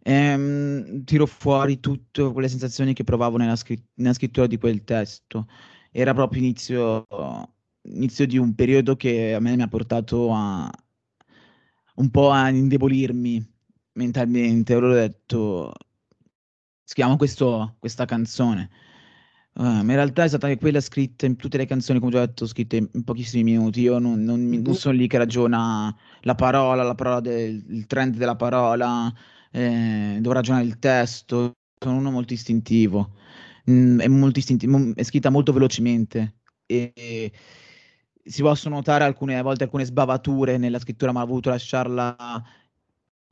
Ehm, 0.02 1.04
tiro 1.04 1.26
fuori 1.26 1.80
tutte 1.80 2.30
quelle 2.32 2.48
sensazioni 2.48 2.92
che 2.92 3.04
provavo 3.04 3.36
nella, 3.38 3.56
scritt- 3.56 3.88
nella 3.94 4.12
scrittura 4.14 4.46
di 4.46 4.58
quel 4.58 4.84
testo. 4.84 5.46
Era 5.90 6.12
proprio 6.12 6.42
inizio, 6.42 7.06
inizio 7.82 8.26
di 8.26 8.36
un 8.38 8.54
periodo 8.54 8.96
che 8.96 9.34
a 9.34 9.40
me 9.40 9.56
mi 9.56 9.62
ha 9.62 9.68
portato 9.68 10.32
a 10.32 10.70
un 11.96 12.10
po' 12.10 12.30
a 12.30 12.48
indebolirmi 12.48 13.53
mentalmente. 13.94 14.74
Ho 14.74 14.92
detto, 14.92 15.72
scriviamo 16.84 17.16
questo, 17.16 17.76
questa 17.78 18.04
canzone. 18.04 18.70
Uh, 19.56 19.62
ma 19.62 19.80
in 19.80 19.94
realtà 19.94 20.24
è 20.24 20.28
stata 20.28 20.54
quella 20.56 20.80
scritta 20.80 21.26
in 21.26 21.36
tutte 21.36 21.56
le 21.56 21.66
canzoni, 21.66 22.00
come 22.00 22.10
già 22.10 22.26
detto, 22.26 22.46
scritte 22.46 22.76
in 22.92 23.04
pochissimi 23.04 23.44
minuti. 23.44 23.82
Io 23.82 23.98
non, 23.98 24.22
non, 24.22 24.48
non 24.48 24.60
mm-hmm. 24.60 24.72
sono 24.72 24.96
lì 24.96 25.06
che 25.06 25.18
ragiona 25.18 25.94
la 26.22 26.34
parola, 26.34 26.82
la 26.82 26.94
parola 26.94 27.20
del 27.20 27.64
il 27.68 27.86
trend 27.86 28.16
della 28.16 28.36
parola, 28.36 29.12
eh, 29.52 30.18
devo 30.20 30.32
ragionare 30.32 30.64
il 30.64 30.78
testo. 30.78 31.52
Sono 31.78 31.98
uno 31.98 32.10
molto 32.10 32.32
istintivo. 32.32 33.14
Mm, 33.70 34.00
è, 34.00 34.08
molto 34.08 34.38
istintivo, 34.40 34.92
è 34.94 35.02
scritta 35.04 35.30
molto 35.30 35.52
velocemente 35.52 36.34
e, 36.66 36.92
e 36.94 37.32
si 38.24 38.42
possono 38.42 38.76
notare 38.76 39.04
alcune 39.04 39.38
a 39.38 39.42
volte 39.42 39.64
alcune 39.64 39.84
sbavature 39.84 40.58
nella 40.58 40.78
scrittura, 40.78 41.12
ma 41.12 41.22
ho 41.22 41.26
voluto 41.26 41.50
lasciarla 41.50 42.16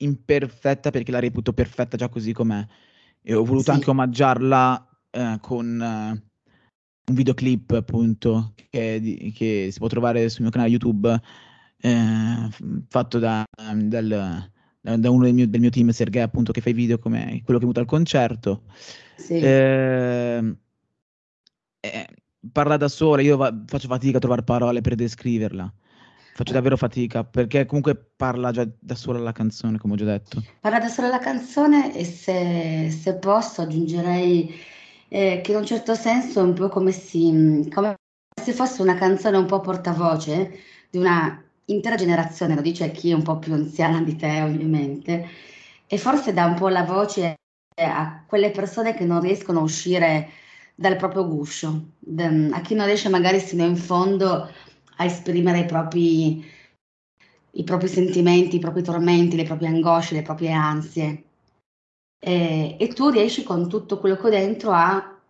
imperfetta 0.02 0.90
perché 0.90 1.10
la 1.10 1.18
reputo 1.18 1.52
perfetta 1.52 1.96
già 1.96 2.08
così 2.08 2.32
com'è 2.32 2.64
e 3.22 3.34
ho 3.34 3.44
voluto 3.44 3.64
sì. 3.64 3.70
anche 3.70 3.90
omaggiarla 3.90 4.88
eh, 5.10 5.38
con 5.40 5.80
eh, 5.80 6.30
un 7.04 7.14
videoclip 7.14 7.70
appunto 7.72 8.54
che, 8.70 9.00
di, 9.00 9.32
che, 9.34 9.68
si 9.70 9.78
può 9.78 9.88
trovare 9.88 10.28
sul 10.28 10.42
mio 10.42 10.50
canale 10.50 10.70
YouTube 10.70 11.20
eh, 11.80 12.48
fatto 12.88 13.18
da, 13.18 13.44
dal, 13.74 14.50
da 14.80 15.10
uno 15.10 15.24
del 15.24 15.34
mio, 15.34 15.48
del 15.48 15.60
mio 15.60 15.70
team, 15.70 15.90
Sergei, 15.90 16.22
appunto, 16.22 16.52
che 16.52 16.60
fa 16.60 16.70
i 16.70 16.74
video 16.74 16.98
come 16.98 17.42
quello 17.44 17.44
che 17.44 17.56
è 17.56 17.58
venuto 17.58 17.80
al 17.80 17.86
concerto. 17.86 18.62
Sì. 19.16 19.34
Eh, 19.34 20.56
eh, 21.80 22.06
parla 22.52 22.76
da 22.76 22.88
sola, 22.88 23.22
io 23.22 23.36
va- 23.36 23.62
faccio 23.66 23.88
fatica 23.88 24.16
a 24.18 24.20
trovare 24.20 24.42
parole 24.42 24.80
per 24.80 24.94
descriverla. 24.94 25.72
Faccio 26.34 26.54
davvero 26.54 26.78
fatica 26.78 27.24
perché 27.24 27.66
comunque 27.66 27.94
parla 27.94 28.52
già 28.52 28.66
da 28.78 28.94
sola 28.94 29.18
la 29.18 29.32
canzone, 29.32 29.78
come 29.78 29.92
ho 29.92 29.96
già 29.96 30.04
detto. 30.06 30.42
Parla 30.60 30.78
da 30.78 30.88
sola 30.88 31.08
la 31.08 31.18
canzone 31.18 31.94
e 31.94 32.04
se, 32.04 32.90
se 32.90 33.14
posso 33.16 33.60
aggiungerei 33.60 34.54
eh, 35.08 35.40
che 35.42 35.50
in 35.50 35.58
un 35.58 35.66
certo 35.66 35.94
senso 35.94 36.40
è 36.40 36.42
un 36.42 36.54
po' 36.54 36.68
come, 36.70 36.90
si, 36.90 37.68
come 37.72 37.96
se 38.42 38.52
fosse 38.52 38.80
una 38.80 38.94
canzone 38.94 39.36
un 39.36 39.44
po' 39.44 39.60
portavoce 39.60 40.58
di 40.88 40.96
una 40.96 41.42
intera 41.66 41.96
generazione, 41.96 42.54
lo 42.54 42.62
dice 42.62 42.90
chi 42.92 43.10
è 43.10 43.14
un 43.14 43.22
po' 43.22 43.38
più 43.38 43.52
anziana 43.52 44.00
di 44.02 44.16
te 44.16 44.40
ovviamente, 44.40 45.28
e 45.86 45.98
forse 45.98 46.32
dà 46.32 46.46
un 46.46 46.54
po' 46.54 46.68
la 46.68 46.84
voce 46.84 47.34
a 47.76 48.24
quelle 48.26 48.50
persone 48.50 48.94
che 48.94 49.04
non 49.04 49.20
riescono 49.20 49.60
a 49.60 49.62
uscire 49.62 50.30
dal 50.74 50.96
proprio 50.96 51.28
guscio, 51.28 51.88
a 52.18 52.60
chi 52.62 52.74
non 52.74 52.86
riesce 52.86 53.10
magari 53.10 53.38
sino 53.38 53.64
in 53.64 53.76
fondo 53.76 54.50
a 54.96 55.04
esprimere 55.04 55.60
i 55.60 55.64
propri, 55.66 56.44
i 57.52 57.64
propri 57.64 57.88
sentimenti, 57.88 58.56
i 58.56 58.60
propri 58.60 58.82
tormenti, 58.82 59.36
le 59.36 59.44
proprie 59.44 59.68
angosce, 59.68 60.14
le 60.14 60.22
proprie 60.22 60.52
ansie. 60.52 61.24
E, 62.18 62.76
e 62.78 62.88
tu 62.88 63.08
riesci 63.08 63.42
con 63.42 63.68
tutto 63.68 63.98
quello 63.98 64.16
che 64.16 64.26
ho 64.26 64.30
dentro 64.30 64.70
a 64.70 65.20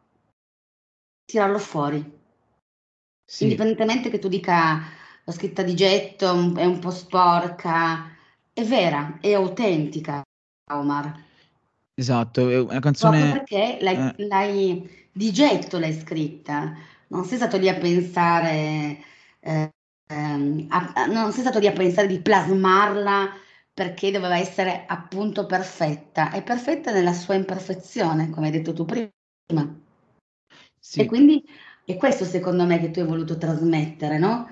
tirarlo 1.25 1.59
fuori. 1.59 2.21
Sì. 3.25 3.45
Indipendentemente 3.45 4.11
che 4.11 4.19
tu 4.19 4.29
dica 4.29 4.83
la 5.25 5.33
scritta 5.33 5.63
di 5.63 5.75
getto 5.75 6.55
è 6.57 6.65
un 6.65 6.79
po' 6.81 6.91
sporca, 6.91 8.11
è 8.53 8.65
vera, 8.65 9.19
è 9.21 9.33
autentica, 9.33 10.23
Omar. 10.71 11.31
Esatto, 11.95 12.49
è 12.49 12.59
una 12.59 12.81
canzone... 12.81 13.21
Proprio 13.31 13.45
perché 13.45 13.79
l'hai, 13.83 14.15
eh. 14.17 14.27
l'hai 14.27 15.09
di 15.13 15.33
getto 15.33 15.79
l'hai 15.79 15.93
scritta, 15.93 16.75
non 17.09 17.25
sei 17.25 17.37
stato 17.37 17.59
lì 17.59 17.69
a 17.69 17.75
pensare, 17.75 19.05
eh, 19.45 19.73
ehm, 20.07 20.67
a, 20.69 21.07
non 21.07 21.33
sei 21.33 21.43
stato 21.43 21.59
lì 21.59 21.67
a 21.67 21.73
pensare 21.73 22.07
di 22.07 22.21
plasmarla 22.21 23.31
perché 23.75 24.11
doveva 24.11 24.37
essere 24.37 24.85
appunto 24.87 25.47
perfetta, 25.47 26.31
è 26.31 26.43
perfetta 26.43 26.93
nella 26.93 27.13
sua 27.13 27.35
imperfezione, 27.35 28.31
come 28.31 28.47
hai 28.47 28.53
detto 28.53 28.73
tu 28.73 28.85
prima. 28.85 29.11
Sì. 30.79 31.01
E 31.01 31.07
quindi 31.07 31.43
è 31.85 31.97
questo 31.97 32.25
secondo 32.25 32.65
me 32.65 32.79
che 32.81 32.91
tu 32.91 33.01
hai 33.01 33.07
voluto 33.07 33.39
trasmettere, 33.39 34.19
no? 34.19 34.49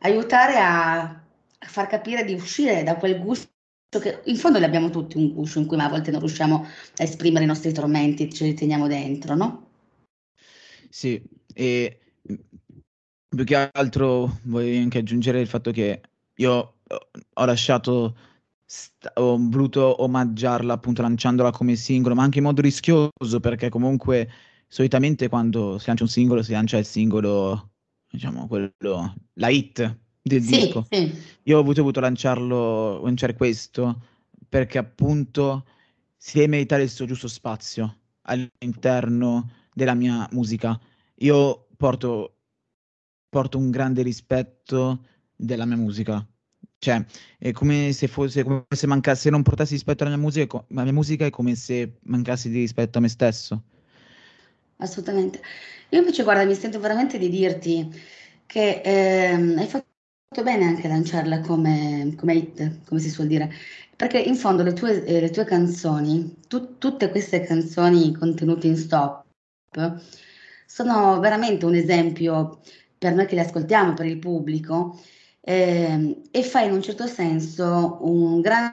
Aiutare 0.00 0.56
a, 0.58 1.22
far 1.60 1.86
capire 1.86 2.24
di 2.24 2.34
uscire 2.34 2.82
da 2.82 2.96
quel 2.96 3.20
gusto 3.20 3.48
che 4.00 4.22
in 4.24 4.36
fondo 4.36 4.58
li 4.58 4.64
abbiamo 4.64 4.90
tutti 4.90 5.16
un 5.16 5.32
guscio 5.32 5.60
in 5.60 5.66
cui 5.66 5.78
a 5.78 5.88
volte 5.88 6.10
non 6.10 6.20
riusciamo 6.20 6.66
a 6.96 7.02
esprimere 7.02 7.44
i 7.44 7.48
nostri 7.48 7.72
tormenti, 7.72 8.32
ce 8.32 8.44
li 8.44 8.54
teniamo 8.54 8.88
dentro, 8.88 9.34
no? 9.36 9.68
Sì, 10.90 11.22
e 11.52 12.00
più 13.34 13.44
che 13.44 13.70
altro 13.72 14.38
voglio 14.42 14.80
anche 14.80 14.98
aggiungere 14.98 15.40
il 15.40 15.46
fatto 15.46 15.70
che 15.70 16.00
io 16.36 16.74
ho 17.32 17.44
lasciato, 17.44 18.16
ho 19.14 19.36
voluto 19.38 20.02
omaggiarla 20.02 20.72
appunto 20.72 21.02
lanciandola 21.02 21.50
come 21.50 21.76
singolo, 21.76 22.14
ma 22.14 22.22
anche 22.22 22.38
in 22.38 22.44
modo 22.44 22.60
rischioso 22.60 23.40
perché 23.40 23.68
comunque 23.68 24.30
solitamente 24.68 25.28
quando 25.28 25.78
si 25.78 25.86
lancia 25.86 26.02
un 26.04 26.08
singolo 26.08 26.42
si 26.42 26.52
lancia 26.52 26.78
il 26.78 26.84
singolo, 26.84 27.70
diciamo, 28.10 28.46
quello, 28.46 29.14
la 29.34 29.48
hit 29.48 29.98
del 30.20 30.42
sì, 30.42 30.58
disco. 30.58 30.86
Sì. 30.90 31.12
Io 31.44 31.56
ho 31.56 31.60
avuto, 31.60 31.80
avuto 31.80 32.00
lanciarlo, 32.00 33.02
lanciare 33.02 33.34
questo 33.34 34.02
perché 34.48 34.78
appunto 34.78 35.64
si 36.16 36.38
deve 36.38 36.48
meritare 36.48 36.82
il 36.84 36.90
suo 36.90 37.06
giusto 37.06 37.28
spazio 37.28 37.98
all'interno 38.22 39.50
della 39.72 39.94
mia 39.94 40.26
musica. 40.32 40.78
Io 41.18 41.66
porto, 41.76 42.33
porto 43.34 43.58
un 43.58 43.72
grande 43.72 44.02
rispetto 44.02 45.00
della 45.34 45.64
mia 45.64 45.76
musica. 45.76 46.24
Cioè, 46.78 47.04
è 47.36 47.50
come 47.50 47.90
se 47.92 48.06
fosse 48.06 48.44
come 48.44 48.64
se 48.68 48.86
mancasse, 48.86 49.22
se 49.22 49.30
non 49.30 49.42
portassi 49.42 49.72
rispetto 49.72 50.04
alla 50.04 50.14
mia 50.14 50.22
musica, 50.22 50.64
la 50.68 50.84
mia 50.84 50.92
musica 50.92 51.26
è 51.26 51.30
come 51.30 51.56
se 51.56 51.96
mancassi 52.02 52.48
di 52.48 52.60
rispetto 52.60 52.98
a 52.98 53.00
me 53.00 53.08
stesso. 53.08 53.62
Assolutamente. 54.76 55.40
Io 55.88 55.98
invece, 55.98 56.22
guarda, 56.22 56.44
mi 56.44 56.54
sento 56.54 56.78
veramente 56.78 57.18
di 57.18 57.28
dirti 57.28 57.90
che 58.46 58.82
ehm, 58.84 59.58
hai 59.58 59.66
fatto 59.66 60.42
bene 60.44 60.66
anche 60.66 60.86
lanciarla 60.86 61.40
come, 61.40 62.14
come 62.16 62.34
hit, 62.34 62.84
come 62.86 63.00
si 63.00 63.10
suol 63.10 63.26
dire, 63.26 63.50
perché 63.96 64.20
in 64.20 64.36
fondo 64.36 64.62
le 64.62 64.74
tue, 64.74 65.04
eh, 65.04 65.20
le 65.20 65.30
tue 65.30 65.44
canzoni, 65.44 66.36
tu, 66.46 66.78
tutte 66.78 67.10
queste 67.10 67.40
canzoni 67.40 68.14
contenute 68.14 68.68
in 68.68 68.76
stop, 68.76 69.24
sono 70.66 71.18
veramente 71.20 71.64
un 71.64 71.74
esempio 71.74 72.60
per 73.04 73.12
noi 73.12 73.26
che 73.26 73.34
le 73.34 73.42
ascoltiamo, 73.42 73.92
per 73.92 74.06
il 74.06 74.18
pubblico, 74.18 74.98
eh, 75.42 76.22
e 76.30 76.42
fai 76.42 76.68
in 76.68 76.72
un 76.72 76.80
certo 76.80 77.06
senso 77.06 77.98
un 78.00 78.40
grande, 78.40 78.72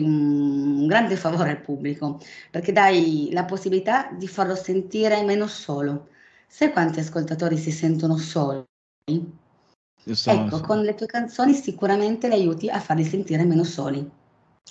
un 0.00 0.86
grande 0.86 1.16
favore 1.16 1.50
al 1.50 1.60
pubblico, 1.60 2.20
perché 2.52 2.70
dai 2.70 3.30
la 3.32 3.44
possibilità 3.44 4.12
di 4.12 4.28
farlo 4.28 4.54
sentire 4.54 5.24
meno 5.24 5.48
solo. 5.48 6.10
Sai 6.46 6.70
quanti 6.70 7.00
ascoltatori 7.00 7.56
si 7.56 7.72
sentono 7.72 8.16
soli? 8.16 8.64
So, 10.04 10.30
ecco, 10.30 10.60
con 10.60 10.82
le 10.82 10.94
tue 10.94 11.06
canzoni 11.06 11.52
sicuramente 11.52 12.28
le 12.28 12.34
aiuti 12.34 12.70
a 12.70 12.78
farli 12.78 13.02
sentire 13.02 13.44
meno 13.44 13.64
soli. 13.64 14.08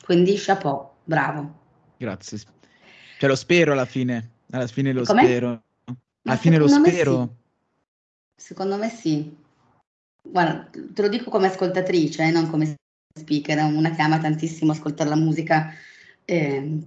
Quindi 0.02 0.34
chapeau, 0.38 0.92
bravo. 1.04 1.56
Grazie. 1.98 2.38
Cioè 3.18 3.28
lo 3.30 3.36
spero 3.36 3.74
alla 3.74 3.84
fine, 3.84 4.30
alla 4.52 4.68
fine 4.68 4.94
lo 4.94 5.04
Com'è? 5.04 5.24
spero. 5.24 5.62
Alla 6.24 6.38
fine 6.38 6.58
lo 6.58 6.70
spero. 6.70 7.22
Sì. 7.22 7.46
Secondo 8.40 8.78
me 8.78 8.90
sì. 8.90 9.36
Guarda, 10.22 10.70
te 10.94 11.02
lo 11.02 11.08
dico 11.08 11.30
come 11.30 11.48
ascoltatrice, 11.48 12.24
eh, 12.24 12.32
non 12.32 12.50
come 12.50 12.76
speaker, 13.18 13.58
una 13.64 13.92
che 13.92 14.02
ama 14.02 14.20
tantissimo 14.20 14.72
ascoltare 14.72 15.10
la 15.10 15.16
musica 15.16 15.74
eh, 16.24 16.80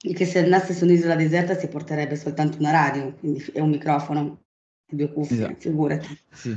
e 0.00 0.12
che 0.12 0.26
se 0.26 0.40
andasse 0.40 0.74
su 0.74 0.84
un'isola 0.84 1.16
deserta 1.16 1.58
si 1.58 1.68
porterebbe 1.68 2.16
soltanto 2.16 2.58
una 2.58 2.70
radio 2.70 3.16
e 3.20 3.60
un 3.60 3.70
microfono 3.70 4.42
e 4.86 4.96
due 4.96 5.12
cuffie, 5.12 5.36
esatto. 5.36 5.60
figurati. 5.60 6.18
Sì. 6.32 6.56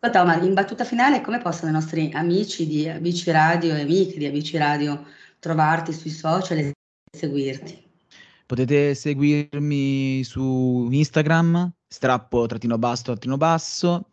Ascolta, 0.00 0.24
ma 0.24 0.42
in 0.42 0.52
battuta 0.52 0.84
finale 0.84 1.20
come 1.20 1.38
possono 1.38 1.70
i 1.70 1.74
nostri 1.74 2.10
amici 2.12 2.66
di 2.66 2.88
Amici 2.88 3.30
Radio 3.30 3.74
e 3.74 3.82
amiche 3.82 4.18
di 4.18 4.26
Amici 4.26 4.56
Radio 4.56 5.06
trovarti 5.38 5.92
sui 5.92 6.10
social 6.10 6.58
e 6.58 6.72
seguirti? 7.16 7.82
Potete 8.46 8.94
seguirmi 8.94 10.22
su 10.22 10.88
Instagram, 10.90 11.72
strappo 11.94 12.46
trattino 12.46 12.76
basso 12.76 13.02
trattino 13.04 13.36
basso, 13.36 14.08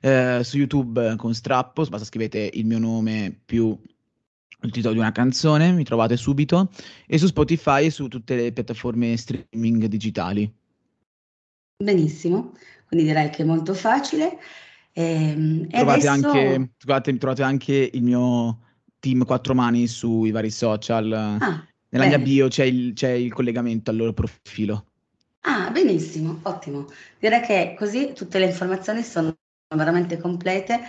eh, 0.00 0.40
su 0.44 0.58
YouTube 0.58 1.16
con 1.16 1.32
strappo, 1.34 1.84
basta 1.86 2.06
scrivete 2.06 2.50
il 2.52 2.66
mio 2.66 2.78
nome 2.78 3.34
più 3.44 3.78
il 4.64 4.70
titolo 4.70 4.94
di 4.94 5.00
una 5.00 5.10
canzone, 5.10 5.72
mi 5.72 5.82
trovate 5.82 6.16
subito, 6.16 6.70
e 7.06 7.18
su 7.18 7.26
Spotify 7.26 7.86
e 7.86 7.90
su 7.90 8.06
tutte 8.06 8.36
le 8.36 8.52
piattaforme 8.52 9.16
streaming 9.16 9.86
digitali. 9.86 10.52
Benissimo, 11.82 12.52
quindi 12.86 13.06
direi 13.06 13.30
che 13.30 13.42
è 13.42 13.44
molto 13.44 13.74
facile. 13.74 14.38
Ehm, 14.92 15.66
trovate, 15.68 16.06
adesso... 16.06 16.28
anche, 16.28 16.70
trovate, 16.76 17.16
trovate 17.16 17.42
anche 17.42 17.90
il 17.92 18.02
mio 18.04 18.60
team 19.00 19.24
quattro 19.24 19.54
mani 19.54 19.88
sui 19.88 20.30
vari 20.30 20.50
social. 20.50 21.10
Ah, 21.12 21.66
nella 21.88 22.04
bene. 22.04 22.16
mia 22.16 22.18
bio 22.18 22.48
c'è 22.48 22.64
il, 22.64 22.92
c'è 22.92 23.10
il 23.10 23.32
collegamento 23.32 23.90
al 23.90 23.96
loro 23.96 24.12
profilo. 24.12 24.91
Ah, 25.44 25.70
benissimo, 25.70 26.38
ottimo. 26.42 26.86
Direi 27.18 27.40
che 27.40 27.74
così 27.76 28.12
tutte 28.14 28.38
le 28.38 28.46
informazioni 28.46 29.02
sono 29.02 29.36
veramente 29.74 30.16
complete. 30.18 30.80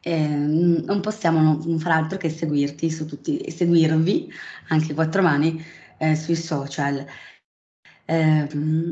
Eh, 0.00 0.26
non 0.26 1.00
possiamo 1.00 1.58
non 1.64 1.78
fare 1.78 1.94
altro 1.94 2.18
che 2.18 2.28
seguirti 2.28 2.90
su 2.90 3.06
tutti, 3.06 3.50
seguirvi 3.50 4.30
anche 4.68 4.94
quattro 4.94 5.22
mani 5.22 5.64
eh, 5.98 6.14
sui 6.16 6.36
social. 6.36 7.06
Eh, 8.04 8.48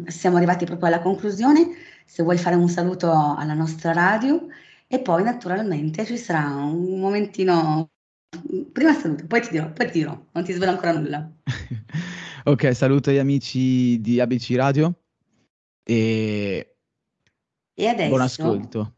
siamo 0.07 0.37
arrivati 0.37 0.65
proprio 0.65 0.89
alla 0.89 1.01
conclusione. 1.01 1.69
Se 2.07 2.23
vuoi 2.23 2.39
fare 2.39 2.57
un 2.57 2.69
saluto 2.69 3.13
alla 3.13 3.55
nostra 3.55 3.93
radio 3.93 4.47
e 4.87 5.01
poi 5.01 5.23
naturalmente 5.23 6.05
ci 6.07 6.17
sarà 6.17 6.47
un 6.47 6.99
momentino 6.99 7.91
Prima 8.73 8.95
saluto, 8.95 9.27
poi 9.27 9.41
ti 9.41 9.51
dirò, 9.51 9.73
poi 9.73 9.87
ti 9.87 9.99
dirò, 9.99 10.19
non 10.33 10.45
ti 10.45 10.53
svelo 10.53 10.71
ancora 10.71 10.93
nulla. 10.93 11.31
ok, 12.45 12.75
saluto 12.75 13.11
gli 13.11 13.19
amici 13.19 14.01
di 14.01 14.21
ABC 14.21 14.53
Radio 14.55 14.95
e, 15.91 16.77
e 17.75 17.89
adesso... 17.89 18.09
buon 18.09 18.21
ascolto. 18.21 18.95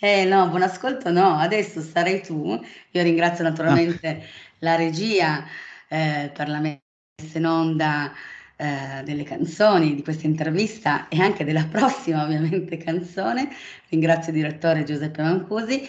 Eh 0.00 0.24
no, 0.26 0.48
buon 0.48 0.62
ascolto 0.62 1.10
no, 1.10 1.36
adesso 1.38 1.80
sarai 1.80 2.22
tu. 2.22 2.60
Io 2.92 3.02
ringrazio 3.02 3.42
naturalmente 3.42 4.08
ah. 4.08 4.24
la 4.60 4.76
regia 4.76 5.44
eh, 5.88 6.30
per 6.32 6.48
la 6.48 6.60
messa 6.60 7.38
in 7.38 7.46
onda 7.46 8.12
eh, 8.56 9.02
delle 9.02 9.24
canzoni, 9.24 9.96
di 9.96 10.02
questa 10.04 10.26
intervista 10.26 11.08
e 11.08 11.20
anche 11.20 11.44
della 11.44 11.66
prossima 11.70 12.22
ovviamente 12.22 12.76
canzone. 12.76 13.48
Ringrazio 13.88 14.32
il 14.32 14.38
direttore 14.38 14.84
Giuseppe 14.84 15.22
Mancusi 15.22 15.82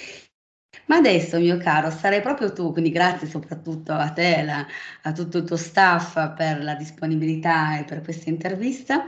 Ma 0.88 0.96
adesso, 0.96 1.38
mio 1.38 1.58
caro, 1.58 1.92
sarai 1.92 2.22
proprio 2.22 2.52
tu, 2.52 2.72
quindi 2.72 2.90
grazie 2.90 3.28
soprattutto 3.28 3.92
a 3.94 4.10
te, 4.10 4.42
la, 4.42 4.66
a 5.04 5.12
tutto 5.12 5.38
il 5.38 5.44
tuo 5.44 5.56
staff 5.58 6.34
per 6.36 6.64
la 6.64 6.74
disponibilità 6.74 7.78
e 7.78 7.84
per 7.84 8.02
questa 8.02 8.30
intervista. 8.30 9.06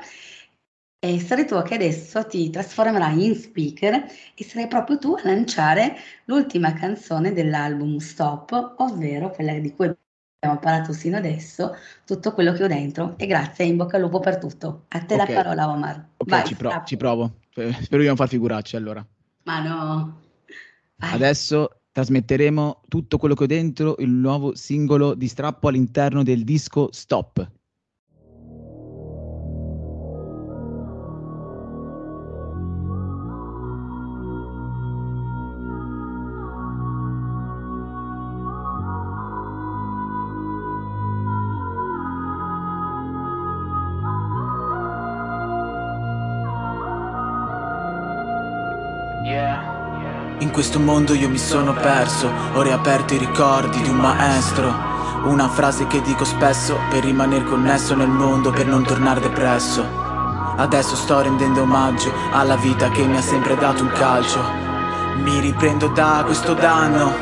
E 1.04 1.20
sarai 1.20 1.48
tu 1.48 1.60
che 1.64 1.74
adesso 1.74 2.28
ti 2.28 2.52
trasformerai 2.52 3.26
in 3.26 3.34
speaker 3.34 4.06
e 4.36 4.44
sarai 4.44 4.68
proprio 4.68 5.00
tu 5.00 5.16
a 5.16 5.22
lanciare 5.24 5.96
l'ultima 6.26 6.74
canzone 6.74 7.34
dell'album 7.34 7.98
Stop, 7.98 8.76
ovvero 8.78 9.32
quella 9.32 9.58
di 9.58 9.74
cui 9.74 9.88
abbiamo 9.88 10.62
parlato 10.62 10.94
sino 10.94 11.18
adesso, 11.18 11.76
tutto 12.06 12.34
quello 12.34 12.54
che 12.54 12.66
ho 12.66 12.68
dentro. 12.68 13.16
E 13.18 13.26
grazie, 13.26 13.66
in 13.66 13.78
bocca 13.78 13.96
al 13.96 14.04
lupo 14.04 14.20
per 14.20 14.38
tutto. 14.38 14.86
A 14.90 15.00
te 15.00 15.16
okay. 15.16 15.34
la 15.34 15.42
parola, 15.42 15.70
Omar. 15.72 16.08
Ok, 16.18 16.30
Vai, 16.30 16.46
ci, 16.46 16.56
pro- 16.56 16.84
ci, 16.86 16.98
provo. 16.98 17.40
Spero 17.50 18.02
di 18.02 18.08
non 18.08 18.16
far 18.16 18.28
figuracci 18.28 18.76
allora. 18.76 19.04
Ma 19.46 19.60
no. 19.60 20.22
Vai. 20.98 21.14
Adesso 21.14 21.80
trasmetteremo 21.94 22.84
tutto 22.88 23.18
quello 23.18 23.34
che 23.34 23.46
ho 23.46 23.48
dentro, 23.48 23.96
il 23.98 24.12
nuovo 24.12 24.54
singolo 24.54 25.16
di 25.16 25.28
strappo 25.28 25.68
all'interno 25.68 26.22
del 26.22 26.44
disco 26.44 26.90
Stop. 26.92 27.60
In 50.52 50.58
questo 50.58 50.82
mondo 50.82 51.14
io 51.14 51.30
mi 51.30 51.38
sono 51.38 51.72
perso, 51.72 52.30
ho 52.52 52.62
riaperto 52.62 53.14
i 53.14 53.18
ricordi 53.18 53.82
di 53.82 53.88
un 53.88 53.96
maestro. 53.96 54.70
Una 55.24 55.48
frase 55.48 55.88
che 55.88 56.02
dico 56.02 56.26
spesso 56.26 56.78
per 56.90 57.06
rimanere 57.06 57.46
connesso 57.46 57.96
nel 57.96 58.10
mondo, 58.10 58.52
per 58.52 58.66
non 58.66 58.84
tornare 58.84 59.22
depresso. 59.22 59.82
Adesso 60.58 60.98
sto 60.98 61.22
rendendo 61.22 61.62
omaggio 61.62 62.12
alla 62.34 62.58
vita 62.58 62.90
che 62.90 63.06
mi 63.06 63.16
ha 63.16 63.22
sempre 63.22 63.56
dato 63.56 63.84
un 63.84 63.92
calcio. 63.94 64.44
Mi 65.24 65.40
riprendo 65.40 65.88
da 65.88 66.24
questo 66.26 66.54
danno, 66.54 67.14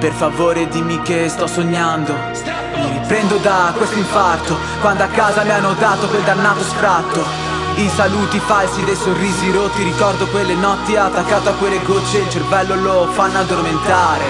per 0.00 0.12
favore 0.12 0.66
dimmi 0.66 1.02
che 1.02 1.28
sto 1.28 1.46
sognando. 1.46 2.14
Mi 2.14 3.00
riprendo 3.00 3.36
da 3.36 3.74
questo 3.76 3.98
infarto, 3.98 4.56
quando 4.80 5.02
a 5.02 5.08
casa 5.08 5.44
mi 5.44 5.50
hanno 5.50 5.74
dato 5.74 6.08
quel 6.08 6.22
dannato 6.22 6.62
sfratto. 6.62 7.45
I 7.78 7.90
saluti 7.90 8.38
falsi 8.38 8.84
dei 8.84 8.96
sorrisi 8.96 9.50
rotti 9.50 9.82
Ricordo 9.82 10.26
quelle 10.28 10.54
notti 10.54 10.96
attaccato 10.96 11.50
a 11.50 11.52
quelle 11.52 11.82
gocce 11.82 12.18
Il 12.18 12.30
cervello 12.30 12.74
lo 12.74 13.06
fanno 13.12 13.38
addormentare. 13.38 14.24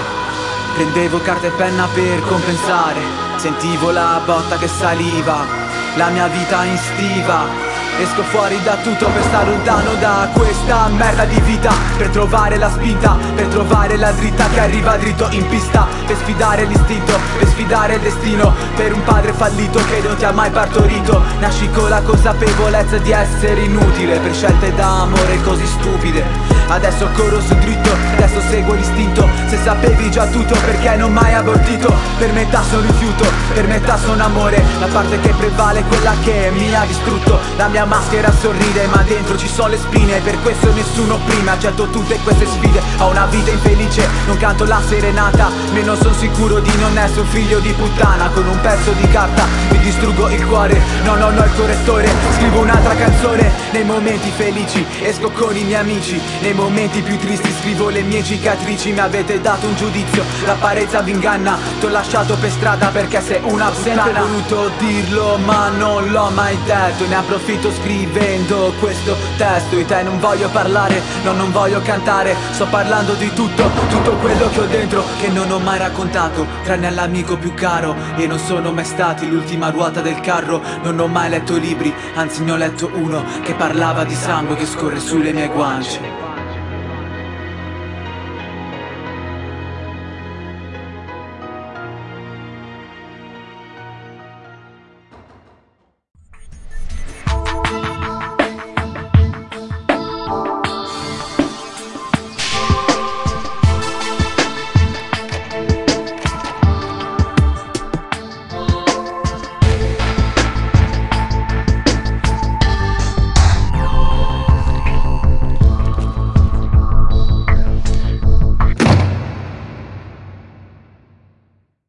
Prendevo 0.75 1.19
carta 1.19 1.47
e 1.47 1.51
penna 1.51 1.87
per 1.93 2.21
compensare 2.23 2.99
Sentivo 3.37 3.91
la 3.91 4.19
botta 4.25 4.57
che 4.57 4.67
saliva 4.67 5.45
La 5.95 6.09
mia 6.09 6.27
vita 6.27 6.65
in 6.65 6.77
stiva 6.77 7.66
Esco 7.99 8.21
fuori 8.21 8.61
da 8.61 8.75
tutto 8.75 9.07
per 9.07 9.23
stare 9.23 9.49
lontano 9.49 9.95
da 9.95 10.29
questa 10.31 10.87
merda 10.89 11.25
di 11.25 11.39
vita. 11.41 11.73
Per 11.97 12.09
trovare 12.09 12.57
la 12.57 12.69
spinta, 12.69 13.17
per 13.33 13.47
trovare 13.47 13.97
la 13.97 14.11
dritta 14.11 14.47
che 14.49 14.59
arriva 14.59 14.97
dritto 14.97 15.27
in 15.31 15.47
pista. 15.47 15.87
Per 16.05 16.15
sfidare 16.15 16.65
l'istinto, 16.65 17.13
per 17.39 17.47
sfidare 17.47 17.95
il 17.95 18.01
destino. 18.01 18.53
Per 18.75 18.93
un 18.93 19.03
padre 19.03 19.33
fallito 19.33 19.83
che 19.85 20.01
non 20.05 20.15
ti 20.15 20.25
ha 20.25 20.31
mai 20.31 20.51
partorito. 20.51 21.23
Nasci 21.39 21.67
con 21.71 21.89
la 21.89 22.01
consapevolezza 22.01 22.97
di 22.97 23.11
essere 23.11 23.61
inutile 23.61 24.19
Per 24.19 24.33
scelte 24.33 24.73
d'amore 24.75 25.41
così 25.41 25.65
stupide. 25.65 26.57
Adesso 26.69 27.07
corro 27.15 27.39
su 27.39 27.55
dritto, 27.55 27.89
adesso 28.15 28.41
seguo 28.49 28.73
l'istinto. 28.73 29.27
Se 29.47 29.57
sapevi 29.63 30.11
già 30.11 30.27
tutto 30.27 30.53
perché 30.65 30.95
non 30.97 31.13
mai 31.13 31.33
abortito? 31.33 31.91
Per 32.17 32.31
metà 32.33 32.61
sono 32.61 32.81
rifiuto, 32.81 33.25
per 33.53 33.65
metà 33.67 33.97
sono 33.97 34.23
amore. 34.23 34.63
La 34.79 34.87
parte 34.87 35.19
che 35.19 35.29
prevale 35.29 35.79
è 35.79 35.83
quella 35.87 36.13
che 36.23 36.51
mi 36.53 36.75
ha 36.75 36.83
distrutto. 36.85 37.39
La 37.55 37.67
mia 37.69 37.85
maschera 37.87 38.31
sorride 38.31 38.85
ma 38.87 39.01
dentro 39.03 39.37
ci 39.37 39.47
sono 39.47 39.69
le 39.69 39.77
spine 39.77 40.19
Per 40.19 40.39
questo 40.41 40.71
nessuno 40.73 41.17
prima 41.25 41.53
accetto 41.53 41.87
tutte 41.89 42.19
queste 42.23 42.45
sfide. 42.45 42.81
Ho 42.99 43.09
una 43.09 43.25
vita 43.25 43.51
infelice, 43.51 44.07
non 44.27 44.37
canto 44.37 44.65
la 44.65 44.81
serenata 44.85 45.49
Meno 45.71 45.95
sono 45.95 46.13
sicuro 46.13 46.59
di 46.59 46.71
non 46.77 46.97
essere 46.97 47.21
un 47.21 47.27
figlio 47.27 47.59
di 47.59 47.71
puttana. 47.73 48.29
Con 48.29 48.47
un 48.47 48.59
pezzo 48.61 48.91
di 48.91 49.07
carta 49.09 49.45
mi 49.69 49.79
distruggo 49.79 50.29
il 50.29 50.45
cuore 50.45 50.81
No, 51.03 51.15
no, 51.15 51.29
no, 51.29 51.43
il 51.43 51.51
correttore 51.55 52.09
Scrivo 52.35 52.61
un'altra 52.61 52.95
canzone. 52.95 53.51
Nei 53.71 53.83
momenti 53.83 54.31
felici 54.35 54.85
esco 55.01 55.29
con 55.31 55.55
i 55.55 55.63
miei 55.63 55.81
amici 55.81 56.21
Nei 56.41 56.53
momenti 56.53 57.01
più 57.01 57.17
tristi 57.17 57.51
scrivo 57.59 57.89
le 57.89 58.01
mie 58.01 58.23
cicatrici. 58.23 58.91
Mi 58.91 58.99
avete 58.99 59.39
dato 59.41 59.67
un 59.67 59.75
giudizio, 59.75 60.23
l'apparenza 60.45 61.01
vi 61.01 61.11
inganna 61.11 61.57
T'ho 61.79 61.89
lasciato 61.89 62.35
per 62.35 62.49
strada 62.51 62.87
perché 62.87 63.21
sei 63.21 63.39
una 63.43 63.69
puttana 63.69 64.01
Ho 64.01 64.05
sempre 64.05 64.19
voluto 64.19 64.71
dirlo 64.77 65.37
ma 65.37 65.69
non 65.69 66.09
l'ho 66.09 66.29
mai 66.29 66.57
detto 66.65 67.05
Ne 67.07 67.15
approfitto 67.15 67.71
scrivendo 67.77 68.73
questo 68.79 69.15
testo 69.37 69.75
Di 69.75 69.85
te 69.85 70.03
non 70.03 70.19
voglio 70.19 70.49
parlare, 70.49 71.01
no 71.23 71.33
non 71.33 71.51
voglio 71.51 71.81
cantare 71.81 72.35
Sto 72.51 72.65
parlando 72.67 73.13
di 73.13 73.31
tutto, 73.33 73.69
tutto 73.89 74.11
quello 74.17 74.49
che 74.49 74.59
ho 74.59 74.65
dentro 74.65 75.03
Che 75.19 75.29
non 75.29 75.51
ho 75.51 75.59
mai 75.59 75.79
raccontato, 75.79 76.45
tranne 76.63 76.87
all'amico 76.87 77.37
più 77.37 77.53
caro 77.53 77.95
E 78.15 78.27
non 78.27 78.39
sono 78.39 78.71
mai 78.71 78.85
stati 78.85 79.29
l'ultima 79.29 79.69
ruota 79.69 80.01
del 80.01 80.19
carro 80.19 80.61
Non 80.83 80.99
ho 80.99 81.07
mai 81.07 81.29
letto 81.29 81.55
libri, 81.57 81.93
anzi 82.15 82.43
ne 82.43 82.51
ho 82.51 82.57
letto 82.57 82.89
uno 82.93 83.23
Che 83.41 83.53
parlava 83.53 84.03
di 84.03 84.15
sangue 84.15 84.55
che 84.55 84.65
scorre 84.65 84.99
sulle 84.99 85.33
mie 85.33 85.47
guance 85.47 86.16